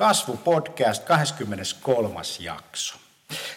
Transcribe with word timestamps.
Kasvu-podcast 0.00 1.04
23. 1.04 2.20
jakso. 2.38 2.98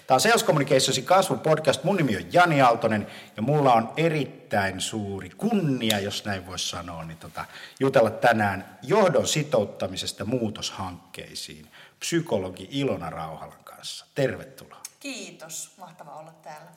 Tämä 0.07 0.15
on 0.15 0.21
Sales 0.21 0.45
Communicationsin 0.45 1.05
kasvupodcast. 1.05 1.83
Mun 1.83 1.95
nimi 1.95 2.15
on 2.15 2.33
Jani 2.33 2.61
Aaltonen 2.61 3.07
ja 3.35 3.41
mulla 3.41 3.73
on 3.73 3.93
erittäin 3.97 4.81
suuri 4.81 5.29
kunnia, 5.29 5.99
jos 5.99 6.25
näin 6.25 6.45
voisi 6.45 6.69
sanoa, 6.69 7.03
niin 7.03 7.17
tota, 7.17 7.45
jutella 7.79 8.09
tänään 8.09 8.79
johdon 8.81 9.27
sitouttamisesta 9.27 10.25
muutoshankkeisiin 10.25 11.71
psykologi 11.99 12.67
Ilona 12.71 13.09
Rauhalan 13.09 13.63
kanssa. 13.63 14.05
Tervetuloa. 14.15 14.81
Kiitos, 14.99 15.71
mahtava 15.77 16.11
olla 16.11 16.31
täällä. 16.31 16.71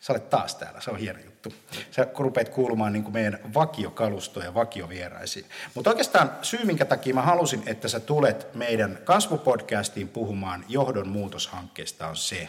Sä 0.00 0.12
olet 0.12 0.30
taas 0.30 0.54
täällä, 0.54 0.80
se 0.80 0.90
on 0.90 0.98
hieno 0.98 1.18
juttu. 1.18 1.52
Sä 1.90 2.06
rupeat 2.18 2.48
kuulumaan 2.48 2.92
niin 2.92 3.02
kuin 3.02 3.12
meidän 3.12 3.38
vakiokalustoon 3.54 4.46
ja 4.46 4.54
vakiovieraisiin. 4.54 5.46
Mutta 5.74 5.90
oikeastaan 5.90 6.30
syy, 6.42 6.64
minkä 6.64 6.84
takia 6.84 7.14
mä 7.14 7.22
halusin, 7.22 7.62
että 7.66 7.88
sä 7.88 8.00
tulet 8.00 8.54
meidän 8.54 8.98
kasvupodcastiin 9.04 10.08
puhumaan 10.08 10.64
johdon 10.68 11.08
muutoshankkeesta 11.08 12.06
on 12.06 12.16
se, 12.16 12.48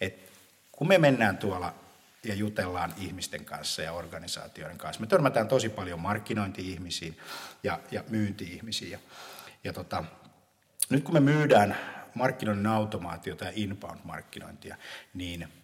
että 0.00 0.32
kun 0.72 0.88
me 0.88 0.98
mennään 0.98 1.38
tuolla 1.38 1.74
ja 2.24 2.34
jutellaan 2.34 2.94
ihmisten 2.96 3.44
kanssa 3.44 3.82
ja 3.82 3.92
organisaatioiden 3.92 4.78
kanssa, 4.78 5.00
me 5.00 5.06
törmätään 5.06 5.48
tosi 5.48 5.68
paljon 5.68 6.00
markkinointi-ihmisiin 6.00 7.18
ja, 7.62 7.80
ja 7.90 8.04
myynti-ihmisiin. 8.08 8.90
Ja, 8.90 8.98
ja 9.64 9.72
tota, 9.72 10.04
nyt 10.90 11.04
kun 11.04 11.14
me 11.14 11.20
myydään 11.20 11.76
markkinoinnin 12.14 12.66
automaatiota 12.66 13.44
ja 13.44 13.52
inbound-markkinointia, 13.54 14.76
niin– 15.14 15.48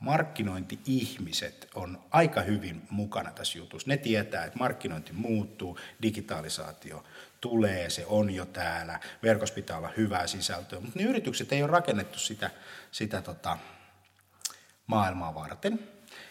markkinointi-ihmiset 0.00 1.68
on 1.74 1.98
aika 2.10 2.40
hyvin 2.40 2.82
mukana 2.90 3.30
tässä 3.30 3.58
jutussa. 3.58 3.88
Ne 3.88 3.96
tietää, 3.96 4.44
että 4.44 4.58
markkinointi 4.58 5.12
muuttuu, 5.12 5.78
digitalisaatio 6.02 7.04
tulee, 7.40 7.90
se 7.90 8.06
on 8.06 8.30
jo 8.30 8.46
täällä, 8.46 9.00
verkossa 9.22 9.54
pitää 9.54 9.78
olla 9.78 9.92
hyvää 9.96 10.26
sisältöä, 10.26 10.80
mutta 10.80 10.98
ne 10.98 11.04
yritykset 11.04 11.52
ei 11.52 11.62
ole 11.62 11.70
rakennettu 11.70 12.18
sitä, 12.18 12.50
sitä 12.90 13.22
tota, 13.22 13.58
maailmaa 14.86 15.34
varten. 15.34 15.78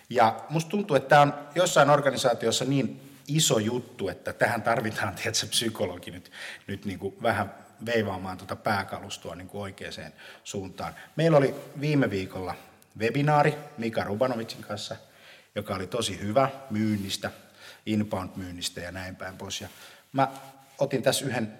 Ja 0.10 0.46
musta 0.50 0.70
tuntuu, 0.70 0.96
että 0.96 1.10
tämä 1.10 1.22
on 1.22 1.34
jossain 1.56 1.90
organisaatiossa 1.90 2.66
niin 2.66 3.18
iso 3.28 3.60
juttu, 3.60 4.10
että 4.10 4.34
tähän 4.34 4.62
tarvitaan 4.62 5.16
tietysti 5.24 5.48
psykologi 5.48 6.12
nyt, 6.12 6.32
nyt 6.68 6.86
niin 6.86 7.00
kuin 7.00 7.16
vähän 7.22 7.54
veivaamaan 7.86 8.38
tuota 8.38 8.56
pääkalustoa 8.56 9.36
niin 9.36 9.48
kuin 9.48 9.62
oikeaan 9.62 10.14
suuntaan. 10.44 10.96
Meillä 11.16 11.38
oli 11.38 11.56
viime 11.82 12.10
viikolla 12.10 12.56
webinaari 13.00 13.56
Mika 13.78 14.04
Rubanovicin 14.04 14.62
kanssa, 14.62 14.96
joka 15.56 15.76
oli 15.76 15.88
tosi 15.88 16.20
hyvä 16.20 16.50
myynnistä, 16.70 17.32
inbound-myynnistä 17.86 18.82
ja 18.82 18.92
näin 18.92 19.16
päin 19.16 19.38
pois. 19.38 19.62
Ja 19.62 19.68
mä 20.14 20.32
otin 20.78 21.04
tässä 21.04 21.26
yhden 21.26 21.60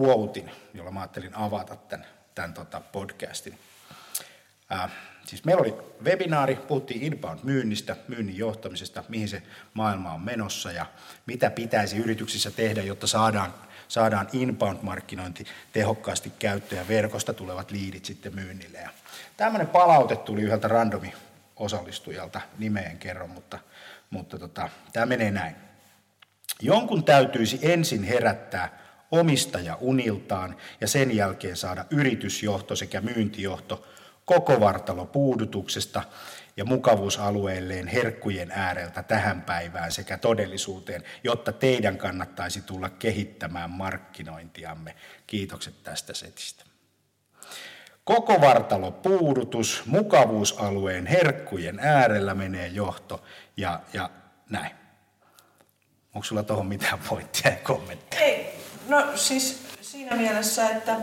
quotein, 0.00 0.50
jolla 0.74 0.90
mä 0.90 1.00
ajattelin 1.00 1.34
avata 1.34 1.76
tämän, 1.76 2.06
tämän 2.34 2.54
tota 2.54 2.80
podcastin. 2.80 3.58
Äh, 4.72 4.90
siis 5.26 5.44
meillä 5.44 5.60
oli 5.60 5.74
webinaari, 6.04 6.56
puhuttiin 6.56 7.02
inbound-myynnistä, 7.02 7.96
myynnin 8.08 8.38
johtamisesta, 8.38 9.04
mihin 9.08 9.28
se 9.28 9.42
maailma 9.74 10.12
on 10.12 10.20
menossa 10.20 10.72
ja 10.72 10.86
mitä 11.26 11.50
pitäisi 11.50 11.96
yrityksissä 11.96 12.50
tehdä, 12.50 12.82
jotta 12.82 13.06
saadaan, 13.06 13.54
saadaan 13.88 14.28
inbound-markkinointi 14.32 15.46
tehokkaasti 15.72 16.32
käyttöön 16.38 16.78
ja 16.78 16.88
verkosta 16.88 17.34
tulevat 17.34 17.70
liidit 17.70 18.04
sitten 18.04 18.34
myynnille. 18.34 18.78
Ja 18.78 18.90
Tämmöinen 19.36 19.66
palaute 19.68 20.16
tuli 20.16 20.42
yhdeltä 20.42 20.68
randomi 20.68 21.12
osallistujalta, 21.56 22.40
nimeen 22.58 22.98
kerron, 22.98 23.30
mutta, 23.30 23.58
mutta 24.10 24.38
tota, 24.38 24.68
tämä 24.92 25.06
menee 25.06 25.30
näin. 25.30 25.56
Jonkun 26.60 27.04
täytyisi 27.04 27.58
ensin 27.62 28.04
herättää 28.04 28.78
omistaja 29.10 29.78
uniltaan 29.80 30.56
ja 30.80 30.88
sen 30.88 31.16
jälkeen 31.16 31.56
saada 31.56 31.84
yritysjohto 31.90 32.76
sekä 32.76 33.00
myyntijohto 33.00 33.86
koko 34.24 34.60
vartalo 34.60 35.06
puudutuksesta 35.06 36.02
ja 36.56 36.64
mukavuusalueelleen 36.64 37.86
herkkujen 37.86 38.50
ääreltä 38.50 39.02
tähän 39.02 39.42
päivään 39.42 39.92
sekä 39.92 40.18
todellisuuteen, 40.18 41.04
jotta 41.24 41.52
teidän 41.52 41.98
kannattaisi 41.98 42.62
tulla 42.62 42.88
kehittämään 42.88 43.70
markkinointiamme. 43.70 44.94
Kiitokset 45.26 45.82
tästä 45.82 46.14
setistä. 46.14 46.64
Koko 48.04 48.40
vartalo 48.40 48.90
puudutus, 48.90 49.82
mukavuusalueen 49.86 51.06
herkkujen 51.06 51.80
äärellä 51.80 52.34
menee 52.34 52.66
johto 52.66 53.24
ja, 53.56 53.80
ja 53.92 54.10
näin. 54.50 54.70
Onko 56.14 56.24
sulla 56.24 56.42
tuohon 56.42 56.66
mitään 56.66 56.98
pointtia 57.08 57.50
ja 57.50 57.56
kommentteja? 57.56 58.22
Ei, 58.22 58.58
no 58.88 59.16
siis 59.16 59.62
siinä 59.80 60.16
mielessä, 60.16 60.70
että 60.70 60.96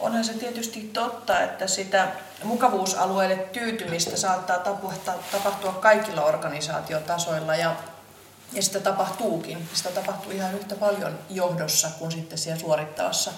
onhan 0.00 0.24
se 0.24 0.32
tietysti 0.32 0.90
totta, 0.92 1.40
että 1.40 1.66
sitä 1.66 2.08
mukavuusalueelle 2.44 3.36
tyytymistä 3.36 4.16
saattaa 4.16 4.58
tapahtua, 5.32 5.72
kaikilla 5.72 6.22
organisaatiotasoilla 6.22 7.56
ja, 7.56 7.76
ja 8.52 8.62
sitä 8.62 8.80
tapahtuukin. 8.80 9.68
Sitä 9.72 9.90
tapahtuu 9.90 10.32
ihan 10.32 10.54
yhtä 10.54 10.74
paljon 10.74 11.18
johdossa 11.30 11.88
kuin 11.98 12.12
sitten 12.12 12.38
siellä 12.38 12.60
suorittavassa 12.60 13.32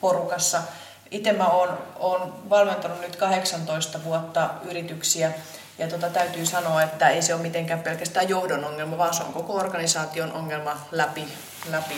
porukassa. 0.00 0.62
Itse 1.10 1.32
mä 1.32 1.46
oon, 1.46 1.78
oon 1.98 2.50
valmentanut 2.50 3.00
nyt 3.00 3.16
18 3.16 4.04
vuotta 4.04 4.50
yrityksiä 4.64 5.32
ja 5.78 5.88
tota, 5.88 6.10
täytyy 6.10 6.46
sanoa, 6.46 6.82
että 6.82 7.08
ei 7.08 7.22
se 7.22 7.34
ole 7.34 7.42
mitenkään 7.42 7.80
pelkästään 7.80 8.28
johdon 8.28 8.64
ongelma, 8.64 8.98
vaan 8.98 9.14
se 9.14 9.22
on 9.22 9.32
koko 9.32 9.54
organisaation 9.54 10.32
ongelma 10.32 10.86
läpi, 10.90 11.28
läpi 11.70 11.96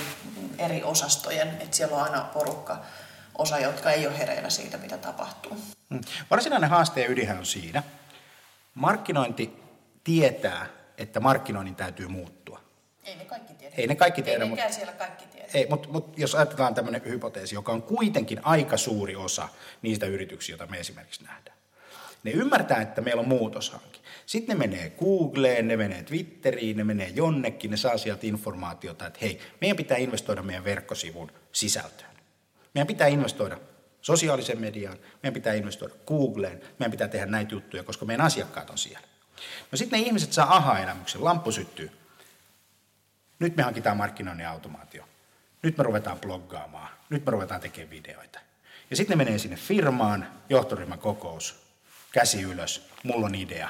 eri 0.59 0.83
osastojen. 0.83 1.49
Että 1.49 1.77
siellä 1.77 1.97
on 1.97 2.03
aina 2.03 2.21
porukka, 2.33 2.79
osa, 3.39 3.59
jotka 3.59 3.91
ei 3.91 4.07
ole 4.07 4.19
hereillä 4.19 4.51
siitä, 4.51 4.77
mitä 4.77 4.99
tapahtuu. 4.99 5.59
Mm. 5.89 6.01
Varsinainen 6.31 6.71
haaste 6.71 7.03
ja 7.03 7.11
ydinhän 7.11 7.39
on 7.39 7.47
siinä. 7.47 7.83
Markkinointi 8.75 9.57
tietää, 10.05 10.67
että 10.99 11.21
markkinoinnin 11.21 11.75
täytyy 11.75 12.09
muuttua. 12.09 12.61
Ei 13.05 13.17
ne 13.17 13.25
kaikki 13.25 13.55
tiedä. 13.55 13.75
Ei 13.79 13.87
ne 13.87 13.95
kaikki 13.95 14.23
tiedä. 14.23 14.45
Ei 14.45 14.49
mutta... 14.49 14.73
siellä 14.73 14.93
kaikki 14.93 15.27
tiedä. 15.27 15.49
Ei, 15.55 15.67
mutta, 15.71 15.89
mutta 15.89 16.21
jos 16.21 16.35
ajatellaan 16.35 16.75
tämmöinen 16.75 17.03
hypoteesi, 17.05 17.55
joka 17.55 17.73
on 17.73 17.83
kuitenkin 17.83 18.41
aika 18.45 18.77
suuri 18.77 19.17
osa 19.17 19.49
niistä 19.83 20.07
yrityksistä, 20.07 20.53
joita 20.53 20.67
me 20.67 20.81
esimerkiksi 20.81 21.25
nähdään. 21.25 21.57
Ne 22.25 22.31
ymmärtää, 22.31 22.83
että 22.83 23.01
meillä 23.01 23.21
on 23.21 23.29
muutoshanke. 23.29 23.99
Sitten 24.27 24.59
ne 24.59 24.67
menee 24.67 24.91
Googleen, 24.91 25.69
ne 25.69 25.77
menee 25.77 26.03
Twitteriin, 26.03 26.77
ne 26.77 26.85
menee 26.85 27.09
jonnekin, 27.09 27.71
ne 27.71 27.77
saa 27.77 27.99
sieltä 27.99 28.27
informaatiota, 28.27 29.07
että 29.07 29.19
hei, 29.23 29.41
meidän 29.61 29.77
pitää 29.77 29.97
investoida 29.97 30.43
meidän 30.43 30.65
verkkosivun 30.65 31.33
sisältöön. 31.53 32.14
Meidän 32.75 32.87
pitää 32.87 33.07
investoida 33.07 33.59
sosiaalisen 34.01 34.61
mediaan, 34.61 34.99
meidän 35.23 35.35
pitää 35.35 35.55
investoida 35.55 35.95
Googleen, 36.07 36.61
meidän 36.79 36.91
pitää 36.91 37.09
tehdä 37.09 37.27
näitä 37.27 37.55
juttuja, 37.55 37.83
koska 37.83 38.05
meidän 38.05 38.27
asiakkaat 38.27 38.71
on 38.71 38.79
siellä. 38.79 39.09
No 39.73 39.79
sitten 39.79 40.01
ne 40.01 40.07
ihmiset 40.07 40.33
saa 40.33 40.57
aha-elämyksen, 40.57 41.25
lamppu 41.25 41.53
syttyy. 41.53 41.91
Nyt 43.39 43.57
me 43.57 43.63
hankitaan 43.63 43.97
markkinoinnin 43.97 44.49
automaatio. 44.49 45.05
Nyt 45.63 45.79
me 45.79 45.85
ruvetaan 45.85 46.21
bloggaamaan. 46.21 46.89
Nyt 47.11 47.27
me 47.27 47.31
ruvetaan 47.33 47.61
tekemään 47.61 47.91
videoita. 47.91 48.41
Ja 48.91 48.97
sitten 48.97 49.19
ne 49.19 49.25
menee 49.25 49.39
sinne 49.39 49.57
firmaan, 49.57 50.27
johtoryhmän 50.49 50.99
kokous, 50.99 51.57
käsi 52.13 52.43
ylös, 52.43 52.89
mulla 53.03 53.27
on 53.27 53.35
idea. 53.35 53.69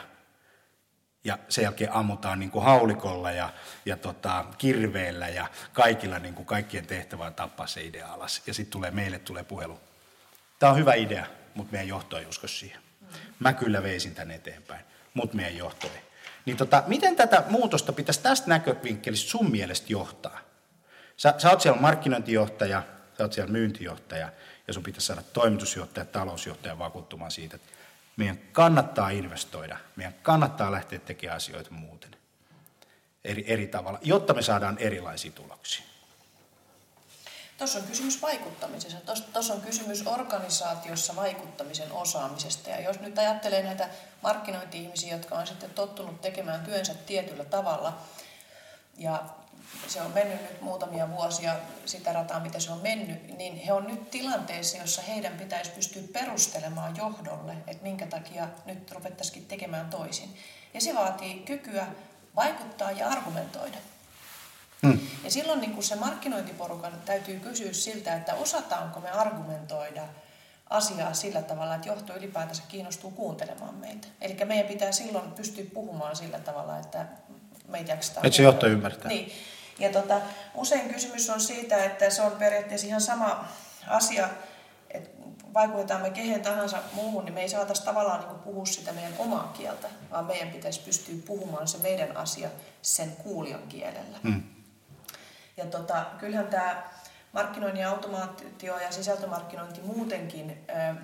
Ja 1.25 1.39
sen 1.49 1.63
jälkeen 1.63 1.93
ammutaan 1.93 2.39
niin 2.39 2.51
kuin 2.51 2.65
haulikolla 2.65 3.31
ja, 3.31 3.53
ja 3.87 3.97
tota, 3.97 4.45
kirveellä 4.59 5.29
ja 5.29 5.47
kaikilla 5.73 6.19
niin 6.19 6.35
kuin 6.35 6.47
kaikkien 6.47 6.87
tehtävää 6.87 7.31
tappaa 7.31 7.67
se 7.67 7.83
idea 7.83 8.13
alas. 8.13 8.43
Ja 8.47 8.55
sitten 8.55 8.73
tulee, 8.73 8.91
meille 8.91 9.19
tulee 9.19 9.45
puhelu. 9.45 9.81
Tämä 10.59 10.73
on 10.73 10.79
hyvä 10.79 10.95
idea, 10.95 11.27
mutta 11.55 11.73
meidän 11.73 11.89
johto 11.89 12.19
ei 12.19 12.27
usko 12.27 12.49
siihen. 12.49 12.81
Mä 13.39 13.53
kyllä 13.53 13.83
veisin 13.83 14.15
tänne 14.15 14.35
eteenpäin, 14.35 14.85
mutta 15.15 15.37
meidän 15.37 15.57
johto 15.57 15.87
ei. 15.87 16.03
Niin 16.45 16.57
tota, 16.57 16.83
miten 16.87 17.17
tätä 17.17 17.43
muutosta 17.49 17.93
pitäisi 17.93 18.21
tästä 18.21 18.49
näkövinkkelistä 18.49 19.31
sun 19.31 19.51
mielestä 19.51 19.87
johtaa? 19.89 20.41
Sä, 21.17 21.35
sä 21.39 21.51
oot 21.51 21.61
siellä 21.61 21.81
markkinointijohtaja, 21.81 22.83
sä 23.19 23.25
oot 23.25 23.33
siellä 23.33 23.53
myyntijohtaja 23.53 24.29
ja 24.67 24.75
sun 24.75 24.83
pitäisi 24.83 25.07
saada 25.07 25.23
toimitusjohtaja, 25.33 26.05
talousjohtaja 26.05 26.79
vakuuttumaan 26.79 27.31
siitä, 27.31 27.57
että 27.57 27.73
meidän 28.17 28.39
kannattaa 28.53 29.11
investoida, 29.11 29.77
meidän 29.97 30.15
kannattaa 30.23 30.73
lähteä 30.73 30.99
tekemään 30.99 31.37
asioita 31.37 31.71
muuten 31.71 32.17
eri, 33.25 33.45
eri 33.47 33.67
tavalla, 33.67 33.99
jotta 34.03 34.35
me 34.35 34.43
saadaan 34.43 34.79
erilaisia 34.79 35.33
tuloksia. 35.33 35.85
Tuossa 37.59 37.79
on 37.79 37.85
kysymys 37.85 38.23
vaikuttamisesta. 38.23 39.15
Tuossa 39.33 39.55
on 39.55 39.61
kysymys 39.61 40.07
organisaatiossa 40.07 41.17
vaikuttamisen 41.17 41.93
osaamisesta. 41.93 42.71
Ja 42.71 42.81
jos 42.81 43.01
nyt 43.01 43.19
ajattelee 43.19 43.63
näitä 43.63 43.89
markkinointi-ihmisiä, 44.23 45.17
jotka 45.17 45.35
on 45.35 45.47
sitten 45.47 45.71
tottunut 45.71 46.21
tekemään 46.21 46.65
työnsä 46.65 46.95
tietyllä 46.95 47.45
tavalla, 47.45 47.99
ja 48.99 49.25
se 49.87 50.03
on 50.03 50.11
mennyt 50.11 50.43
nyt 50.43 50.61
muutamia 50.61 51.11
vuosia 51.11 51.57
sitä 51.87 52.13
rataa, 52.13 52.41
mitä 52.41 52.61
se 52.61 52.73
on 52.73 52.79
mennyt, 52.79 53.39
niin 53.39 53.57
he 53.57 53.73
on 53.73 53.87
nyt 53.87 54.11
tilanteessa, 54.11 54.77
jossa 54.77 55.03
heidän 55.03 55.33
pitäisi 55.33 55.71
pystyä 55.71 56.03
perustelemaan 56.13 56.97
johdolle, 56.97 57.57
että 57.67 57.83
minkä 57.83 58.07
takia 58.07 58.49
nyt 58.65 58.91
ruvettaisiin 58.91 59.47
tekemään 59.47 59.91
toisin. 59.91 60.37
Ja 60.75 60.81
se 60.81 60.95
vaatii 60.95 61.35
kykyä 61.35 61.87
vaikuttaa 62.37 62.91
ja 62.93 63.09
argumentoida. 63.09 63.79
Hmm. 64.83 65.01
Ja 65.25 65.31
silloin 65.31 65.61
niin 65.61 65.73
kuin 65.73 65.85
se 65.85 65.97
markkinointiporukan 65.97 66.93
täytyy 67.05 67.41
kysyä 67.41 67.73
siltä, 67.73 68.15
että 68.15 68.35
osataanko 68.35 69.01
me 69.01 69.11
argumentoida 69.11 70.03
asiaa 70.71 71.15
sillä 71.15 71.43
tavalla, 71.43 71.75
että 71.75 71.89
johto 71.89 72.17
ylipäätänsä 72.17 72.63
kiinnostuu 72.69 73.11
kuuntelemaan 73.11 73.75
meitä. 73.75 74.09
Eli 74.21 74.37
meidän 74.45 74.67
pitää 74.67 74.93
silloin 74.93 75.33
pystyä 75.33 75.65
puhumaan 75.75 76.17
sillä 76.17 76.39
tavalla, 76.39 76.79
että 76.79 77.07
meitä 77.69 77.93
jaksetaan. 77.93 78.27
Että 78.27 78.37
se 78.37 78.43
johto 78.43 78.67
ymmärtää. 78.67 79.09
Niin. 79.09 79.33
Ja 79.79 79.93
tota, 79.93 80.21
usein 80.55 80.95
kysymys 80.95 81.31
on 81.31 81.41
siitä, 81.41 81.85
että 81.85 82.11
se 82.11 82.23
on 82.23 82.33
periaatteessa 82.33 82.87
ihan 82.87 83.01
sama 83.01 83.49
asia, 83.87 84.29
että 84.91 85.11
vaikutetaan 85.55 86.03
me 86.03 86.11
kehen 86.11 86.43
tahansa 86.43 86.79
muuhun, 86.93 87.25
niin 87.25 87.35
me 87.35 87.43
ei 87.43 87.49
saataisi 87.49 87.85
tavallaan 87.85 88.21
niin 88.21 88.39
puhua 88.39 88.67
sitä 88.67 88.93
meidän 88.93 89.15
omaa 89.19 89.53
kieltä, 89.57 89.89
vaan 90.11 90.25
meidän 90.25 90.51
pitäisi 90.51 90.81
pystyä 90.81 91.15
puhumaan 91.27 91.69
se 91.69 91.79
meidän 91.79 92.17
asia 92.17 92.49
sen 92.83 93.17
kuulijan 93.17 93.63
kielellä. 93.69 94.19
Hmm. 94.23 94.43
Ja 95.57 95.67
tota, 95.67 96.07
kyllähän 96.19 96.47
tämä 96.47 96.83
markkinoinnin 97.33 97.87
automaatio 97.87 98.79
ja 98.79 98.93
sisältömarkkinointi 98.93 99.81
muutenkin 99.81 100.65
äh, 100.71 100.97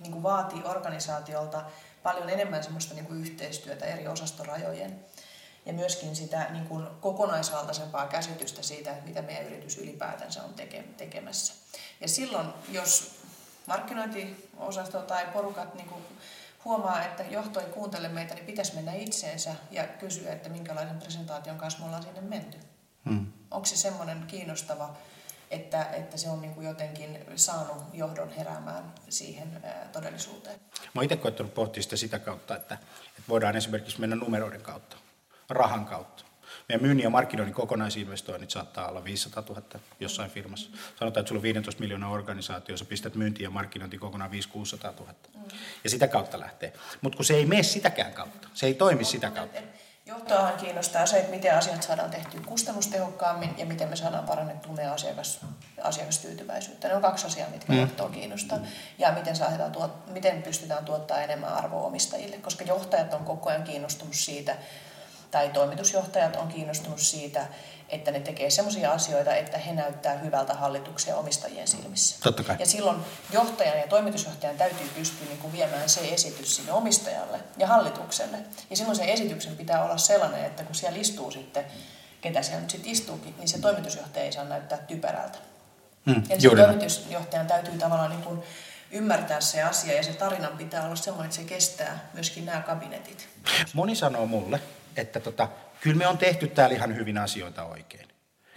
niin 0.00 0.12
kuin 0.12 0.22
vaatii 0.22 0.62
organisaatiolta 0.64 1.62
paljon 2.02 2.30
enemmän 2.30 2.64
semmoista 2.64 2.94
niin 2.94 3.06
kuin 3.06 3.20
yhteistyötä 3.20 3.84
eri 3.84 4.08
osastorajojen 4.08 5.04
ja 5.68 5.74
myöskin 5.74 6.16
sitä 6.16 6.46
niin 6.50 6.66
kuin 6.66 6.86
kokonaisvaltaisempaa 7.00 8.06
käsitystä 8.06 8.62
siitä, 8.62 8.90
että 8.90 9.04
mitä 9.04 9.22
meidän 9.22 9.46
yritys 9.46 9.78
ylipäätänsä 9.78 10.42
on 10.42 10.54
teke, 10.54 10.84
tekemässä. 10.96 11.54
Ja 12.00 12.08
silloin, 12.08 12.48
jos 12.68 13.20
markkinointiosasto 13.66 15.02
tai 15.02 15.26
porukat 15.32 15.74
niin 15.74 15.88
kuin 15.88 16.02
huomaa, 16.64 17.04
että 17.04 17.22
johto 17.22 17.60
ei 17.60 17.66
kuuntele 17.66 18.08
meitä, 18.08 18.34
niin 18.34 18.46
pitäisi 18.46 18.74
mennä 18.74 18.92
itseensä 18.92 19.54
ja 19.70 19.86
kysyä, 19.86 20.32
että 20.32 20.48
minkälaisen 20.48 20.98
presentaation 20.98 21.58
kanssa 21.58 21.78
me 21.80 21.86
ollaan 21.86 22.02
sinne 22.02 22.20
menty. 22.20 22.58
Hmm. 23.04 23.26
Onko 23.50 23.66
se 23.66 23.76
semmoinen 23.76 24.24
kiinnostava, 24.26 24.96
että, 25.50 25.84
että 25.84 26.16
se 26.16 26.30
on 26.30 26.40
niin 26.40 26.54
kuin 26.54 26.66
jotenkin 26.66 27.18
saanut 27.36 27.82
johdon 27.92 28.30
heräämään 28.30 28.94
siihen 29.08 29.60
ää, 29.62 29.88
todellisuuteen? 29.92 30.60
Mä 30.84 30.90
oon 30.94 31.04
itse 31.04 31.16
koettanut 31.16 31.54
pohtia 31.54 31.82
sitä 31.82 31.96
sitä 31.96 32.18
kautta, 32.18 32.56
että, 32.56 32.74
että 32.74 33.28
voidaan 33.28 33.56
esimerkiksi 33.56 34.00
mennä 34.00 34.16
numeroiden 34.16 34.62
kautta, 34.62 34.96
rahan 35.48 35.86
kautta. 35.86 36.24
Meidän 36.68 36.82
myynnin 36.82 37.04
ja 37.04 37.10
markkinoinnin 37.10 37.54
kokonaisinvestoinnit 37.54 38.50
saattaa 38.50 38.88
olla 38.88 39.04
500 39.04 39.44
000 39.48 39.62
jossain 40.00 40.30
firmassa. 40.30 40.70
Sanotaan, 40.98 41.20
että 41.20 41.28
sulla 41.28 41.38
on 41.38 41.42
15 41.42 41.80
miljoonaa 41.80 42.10
organisaatio, 42.10 42.76
sä 42.76 42.84
pistät 42.84 43.14
myynti 43.14 43.42
ja 43.42 43.50
markkinointi 43.50 43.98
kokonaan 43.98 44.30
5 44.30 44.48
600 44.48 44.92
000. 44.92 45.14
Ja 45.84 45.90
sitä 45.90 46.08
kautta 46.08 46.40
lähtee. 46.40 46.72
Mutta 47.00 47.16
kun 47.16 47.24
se 47.24 47.34
ei 47.34 47.46
mene 47.46 47.62
sitäkään 47.62 48.12
kautta, 48.12 48.48
se 48.54 48.66
ei 48.66 48.74
toimi 48.74 49.04
sitä 49.04 49.30
kautta. 49.30 49.60
Johtoahan 50.06 50.56
kiinnostaa 50.56 51.06
se, 51.06 51.18
että 51.18 51.30
miten 51.30 51.58
asiat 51.58 51.82
saadaan 51.82 52.10
tehtyä 52.10 52.40
kustannustehokkaammin 52.46 53.54
ja 53.58 53.66
miten 53.66 53.88
me 53.88 53.96
saadaan 53.96 54.24
parannettua 54.24 54.72
meidän 54.72 54.94
asiakas, 54.94 55.40
asiakastyytyväisyyttä. 55.82 56.88
Ne 56.88 56.94
on 56.94 57.02
kaksi 57.02 57.26
asiaa, 57.26 57.50
mitkä 57.50 57.72
mm. 57.72 57.78
johtoa 57.78 58.10
kiinnostaa. 58.10 58.58
Ja 58.98 59.12
miten, 59.12 59.36
saadaan 59.36 59.72
tuot, 59.72 60.12
miten 60.12 60.42
pystytään 60.42 60.84
tuottaa 60.84 61.20
enemmän 61.20 61.52
arvoa 61.52 61.86
omistajille, 61.86 62.36
koska 62.36 62.64
johtajat 62.64 63.14
on 63.14 63.24
koko 63.24 63.50
ajan 63.50 63.62
kiinnostunut 63.62 64.14
siitä, 64.14 64.56
tai 65.30 65.48
toimitusjohtajat 65.48 66.36
on 66.36 66.48
kiinnostunut 66.48 67.00
siitä, 67.00 67.46
että 67.88 68.10
ne 68.10 68.20
tekee 68.20 68.50
sellaisia 68.50 68.92
asioita, 68.92 69.34
että 69.34 69.58
he 69.58 69.72
näyttää 69.72 70.18
hyvältä 70.18 70.54
hallituksen 70.54 71.14
omistajien 71.14 71.68
silmissä. 71.68 72.16
Totta 72.22 72.44
kai. 72.44 72.56
Ja 72.58 72.66
silloin 72.66 72.98
johtajan 73.32 73.78
ja 73.78 73.86
toimitusjohtajan 73.86 74.56
täytyy 74.56 74.88
pystyä 74.94 75.26
niin 75.28 75.38
kuin 75.38 75.52
viemään 75.52 75.88
se 75.88 76.00
esitys 76.00 76.56
sinne 76.56 76.72
omistajalle 76.72 77.40
ja 77.58 77.66
hallitukselle. 77.66 78.36
Ja 78.70 78.76
silloin 78.76 78.96
se 78.96 79.12
esityksen 79.12 79.56
pitää 79.56 79.84
olla 79.84 79.96
sellainen, 79.96 80.44
että 80.44 80.64
kun 80.64 80.74
siellä 80.74 80.98
istuu 80.98 81.30
sitten, 81.30 81.64
ketä 82.20 82.42
siellä 82.42 82.60
nyt 82.60 82.70
sitten 82.70 82.92
istuukin, 82.92 83.34
niin 83.38 83.48
se 83.48 83.58
toimitusjohtaja 83.58 84.24
ei 84.24 84.32
saa 84.32 84.44
näyttää 84.44 84.78
typerältä. 84.78 85.38
Hmm, 86.06 86.22
ja 86.28 86.40
se 86.40 86.48
toimitusjohtajan 86.48 87.46
täytyy 87.46 87.78
tavallaan 87.78 88.10
niin 88.10 88.22
kuin 88.22 88.42
ymmärtää 88.90 89.40
se 89.40 89.62
asia 89.62 89.94
ja 89.94 90.02
se 90.02 90.12
tarinan 90.12 90.58
pitää 90.58 90.84
olla 90.84 90.96
sellainen, 90.96 91.26
että 91.26 91.36
se 91.36 91.44
kestää 91.44 92.10
myöskin 92.14 92.46
nämä 92.46 92.60
kabinetit. 92.60 93.28
Moni 93.74 93.94
sanoo 93.94 94.26
mulle, 94.26 94.60
että 95.00 95.20
tota, 95.20 95.48
kyllä 95.80 95.96
me 95.96 96.06
on 96.06 96.18
tehty 96.18 96.48
täällä 96.48 96.76
ihan 96.76 96.96
hyvin 96.96 97.18
asioita 97.18 97.64
oikein. 97.64 98.08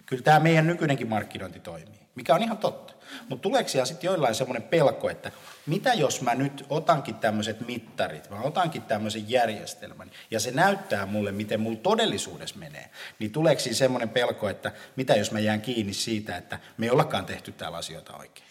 Kyllä 0.05 0.23
tämä 0.23 0.39
meidän 0.39 0.67
nykyinenkin 0.67 1.07
markkinointi 1.07 1.59
toimii, 1.59 1.99
mikä 2.15 2.35
on 2.35 2.43
ihan 2.43 2.57
totta. 2.57 2.93
Mutta 3.29 3.41
tuleeko 3.41 3.69
siellä 3.69 3.85
sitten 3.85 4.07
joillain 4.07 4.35
semmoinen 4.35 4.63
pelko, 4.63 5.09
että 5.09 5.31
mitä 5.65 5.93
jos 5.93 6.21
mä 6.21 6.35
nyt 6.35 6.65
otankin 6.69 7.15
tämmöiset 7.15 7.67
mittarit, 7.67 8.29
mä 8.29 8.41
otankin 8.41 8.81
tämmöisen 8.81 9.29
järjestelmän, 9.29 10.11
ja 10.31 10.39
se 10.39 10.51
näyttää 10.51 11.05
mulle, 11.05 11.31
miten 11.31 11.59
mulla 11.59 11.79
todellisuudessa 11.83 12.55
menee, 12.55 12.89
niin 13.19 13.31
tuleeko 13.31 13.61
siinä 13.61 13.75
semmoinen 13.77 14.09
pelko, 14.09 14.49
että 14.49 14.71
mitä 14.95 15.15
jos 15.15 15.31
mä 15.31 15.39
jään 15.39 15.61
kiinni 15.61 15.93
siitä, 15.93 16.38
että 16.38 16.59
me 16.77 16.85
ei 16.85 16.91
ollakaan 16.91 17.25
tehty 17.25 17.51
täällä 17.51 17.77
asioita 17.77 18.17
oikein? 18.17 18.47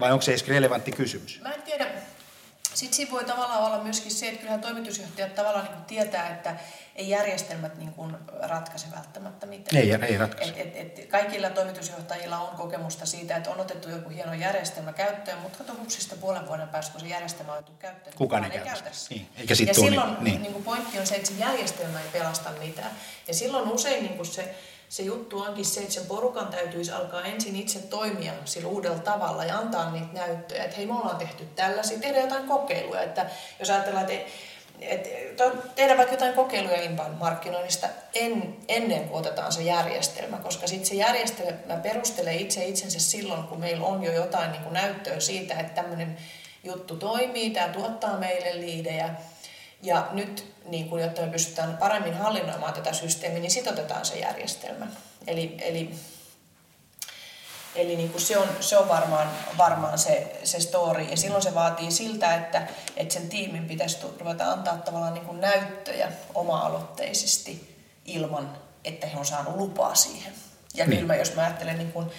Vai 0.00 0.12
onko 0.12 0.22
se 0.22 0.30
edes 0.30 0.48
relevantti 0.48 0.92
kysymys? 0.92 1.40
Mä 1.42 1.52
en 1.52 1.62
tiedä, 1.62 1.86
sitten 2.74 2.96
siinä 2.96 3.10
voi 3.10 3.24
tavallaan 3.24 3.64
olla 3.64 3.82
myöskin 3.82 4.10
se, 4.10 4.28
että 4.28 4.40
kyllähän 4.40 4.60
toimitusjohtajat 4.60 5.34
tavallaan 5.34 5.66
niin 5.66 5.84
tietää, 5.84 6.28
että 6.28 6.56
ei 6.96 7.08
järjestelmät 7.08 7.76
niin 7.76 7.92
kuin 7.92 8.16
ratkaise 8.42 8.86
välttämättä 8.96 9.46
mitään. 9.46 9.82
Ei, 9.82 9.92
ei 9.92 10.18
ratkaise. 10.18 10.54
Et, 10.56 10.76
et, 10.76 10.98
et 10.98 11.06
kaikilla 11.06 11.50
toimitusjohtajilla 11.50 12.38
on 12.38 12.56
kokemusta 12.56 13.06
siitä, 13.06 13.36
että 13.36 13.50
on 13.50 13.60
otettu 13.60 13.88
joku 13.88 14.08
hieno 14.08 14.34
järjestelmä 14.34 14.92
käyttöön, 14.92 15.38
mutta 15.38 15.58
kato 15.58 15.72
hupsista 15.80 16.16
puolen 16.16 16.46
vuoden 16.46 16.68
päästä, 16.68 16.92
kun 16.92 17.00
se 17.00 17.06
järjestelmä 17.06 17.52
on 17.52 17.58
otettu 17.58 17.78
käyttöön, 17.78 18.16
kukaan 18.16 18.44
ei 18.44 18.50
käytä 18.50 18.90
niin, 19.10 19.28
eikä 19.36 19.54
sit 19.54 19.68
ja 19.68 19.74
silloin 19.74 20.16
niin. 20.20 20.42
Niin 20.42 20.52
kuin 20.52 20.64
pointti 20.64 20.98
on 20.98 21.06
se, 21.06 21.14
että 21.14 21.28
se 21.28 21.34
järjestelmä 21.38 22.00
ei 22.00 22.08
pelasta 22.12 22.50
mitään. 22.50 22.90
Ja 23.28 23.34
silloin 23.34 23.68
usein 23.68 24.04
niin 24.04 24.16
kuin 24.16 24.26
se 24.26 24.54
se 24.88 25.02
juttu 25.02 25.40
onkin 25.40 25.64
se, 25.64 25.80
että 25.80 25.94
sen 25.94 26.06
porukan 26.06 26.46
täytyisi 26.46 26.90
alkaa 26.90 27.24
ensin 27.24 27.56
itse 27.56 27.78
toimia 27.78 28.32
sillä 28.44 28.68
uudella 28.68 28.98
tavalla 28.98 29.44
ja 29.44 29.58
antaa 29.58 29.90
niitä 29.90 30.12
näyttöjä, 30.12 30.64
että 30.64 30.76
hei 30.76 30.86
me 30.86 30.94
ollaan 30.94 31.16
tehty 31.16 31.44
tällaisia, 31.56 31.98
tehdä 31.98 32.20
jotain 32.20 32.48
kokeiluja, 32.48 33.02
että 33.02 33.26
jos 33.58 33.70
ajatellaan, 33.70 34.10
että 34.10 34.30
että 34.80 35.10
tehdä 35.74 35.96
vaikka 35.96 36.14
jotain 36.14 36.34
kokeiluja 36.34 36.82
inbound 36.82 37.14
markkinoinnista 37.18 37.88
en, 38.14 38.56
ennen 38.68 39.08
kuin 39.08 39.20
otetaan 39.20 39.52
se 39.52 39.62
järjestelmä, 39.62 40.36
koska 40.36 40.66
sitten 40.66 40.86
se 40.86 40.94
järjestelmä 40.94 41.76
perustelee 41.82 42.34
itse 42.34 42.64
itsensä 42.64 43.00
silloin, 43.00 43.42
kun 43.42 43.60
meillä 43.60 43.86
on 43.86 44.04
jo 44.04 44.12
jotain 44.12 44.52
niin 44.52 44.72
näyttöä 44.72 45.20
siitä, 45.20 45.54
että 45.54 45.82
tämmöinen 45.82 46.18
juttu 46.64 46.96
toimii, 46.96 47.50
tämä 47.50 47.68
tuottaa 47.68 48.18
meille 48.18 48.60
liidejä, 48.60 49.14
ja 49.82 50.08
nyt, 50.12 50.54
niin 50.64 50.88
kun, 50.88 51.00
jotta 51.00 51.22
me 51.22 51.28
pystytään 51.28 51.76
paremmin 51.76 52.14
hallinnoimaan 52.14 52.72
tätä 52.72 52.92
systeemiä, 52.92 53.40
niin 53.40 53.50
sitotetaan 53.50 54.04
se 54.04 54.18
järjestelmä. 54.18 54.86
Eli, 55.26 55.56
eli, 55.60 55.94
eli 57.74 57.96
niin 57.96 58.20
se 58.20 58.38
on, 58.38 58.48
se 58.60 58.78
on 58.78 58.88
varmaan, 58.88 59.28
varmaan 59.58 59.98
se, 59.98 60.40
se 60.44 60.60
story. 60.60 61.02
Ja 61.02 61.16
silloin 61.16 61.42
se 61.42 61.54
vaatii 61.54 61.90
siltä, 61.90 62.34
että, 62.34 62.68
että 62.96 63.14
sen 63.14 63.28
tiimin 63.28 63.68
pitäisi 63.68 63.98
ruveta 64.20 64.52
antaa 64.52 64.76
tavallaan 64.76 65.14
niin 65.14 65.40
näyttöjä 65.40 66.12
oma-aloitteisesti 66.34 67.78
ilman, 68.04 68.58
että 68.84 69.06
he 69.06 69.18
on 69.18 69.26
saanut 69.26 69.56
lupaa 69.56 69.94
siihen. 69.94 70.32
Ja 70.74 70.86
niin. 70.86 70.98
kyllä 70.98 71.12
mä, 71.12 71.16
jos 71.16 71.34
mä 71.34 71.42
ajattelen 71.42 71.78
niin 71.78 71.92
kuin 71.92 72.10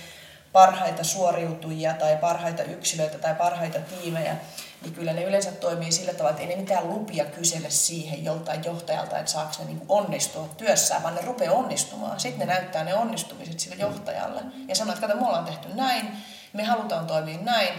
parhaita 0.51 1.03
suoriutujia 1.03 1.93
tai 1.93 2.17
parhaita 2.17 2.63
yksilöitä 2.63 3.17
tai 3.17 3.36
parhaita 3.36 3.79
tiimejä, 3.79 4.36
niin 4.81 4.93
kyllä 4.93 5.13
ne 5.13 5.24
yleensä 5.24 5.51
toimii 5.51 5.91
sillä 5.91 6.13
tavalla, 6.13 6.29
että 6.29 6.41
ei 6.41 6.48
ne 6.48 6.55
mitään 6.55 6.89
lupia 6.89 7.25
kysele 7.25 7.69
siihen 7.69 8.25
joltain 8.25 8.63
johtajalta, 8.63 9.17
että 9.17 9.31
saako 9.31 9.51
ne 9.59 9.65
niin 9.65 9.81
onnistua 9.89 10.50
työssään, 10.57 11.03
vaan 11.03 11.15
ne 11.15 11.21
rupeaa 11.21 11.53
onnistumaan. 11.53 12.19
Sitten 12.19 12.48
ne 12.48 12.53
näyttää 12.53 12.83
ne 12.83 12.95
onnistumiset 12.95 13.59
sille 13.59 13.75
johtajalle 13.75 14.41
ja 14.67 14.75
sanoo, 14.75 14.93
että 14.93 15.07
kato, 15.07 15.19
me 15.19 15.27
ollaan 15.27 15.45
tehty 15.45 15.67
näin, 15.74 16.12
me 16.53 16.63
halutaan 16.63 17.07
toimia 17.07 17.38
näin, 17.41 17.74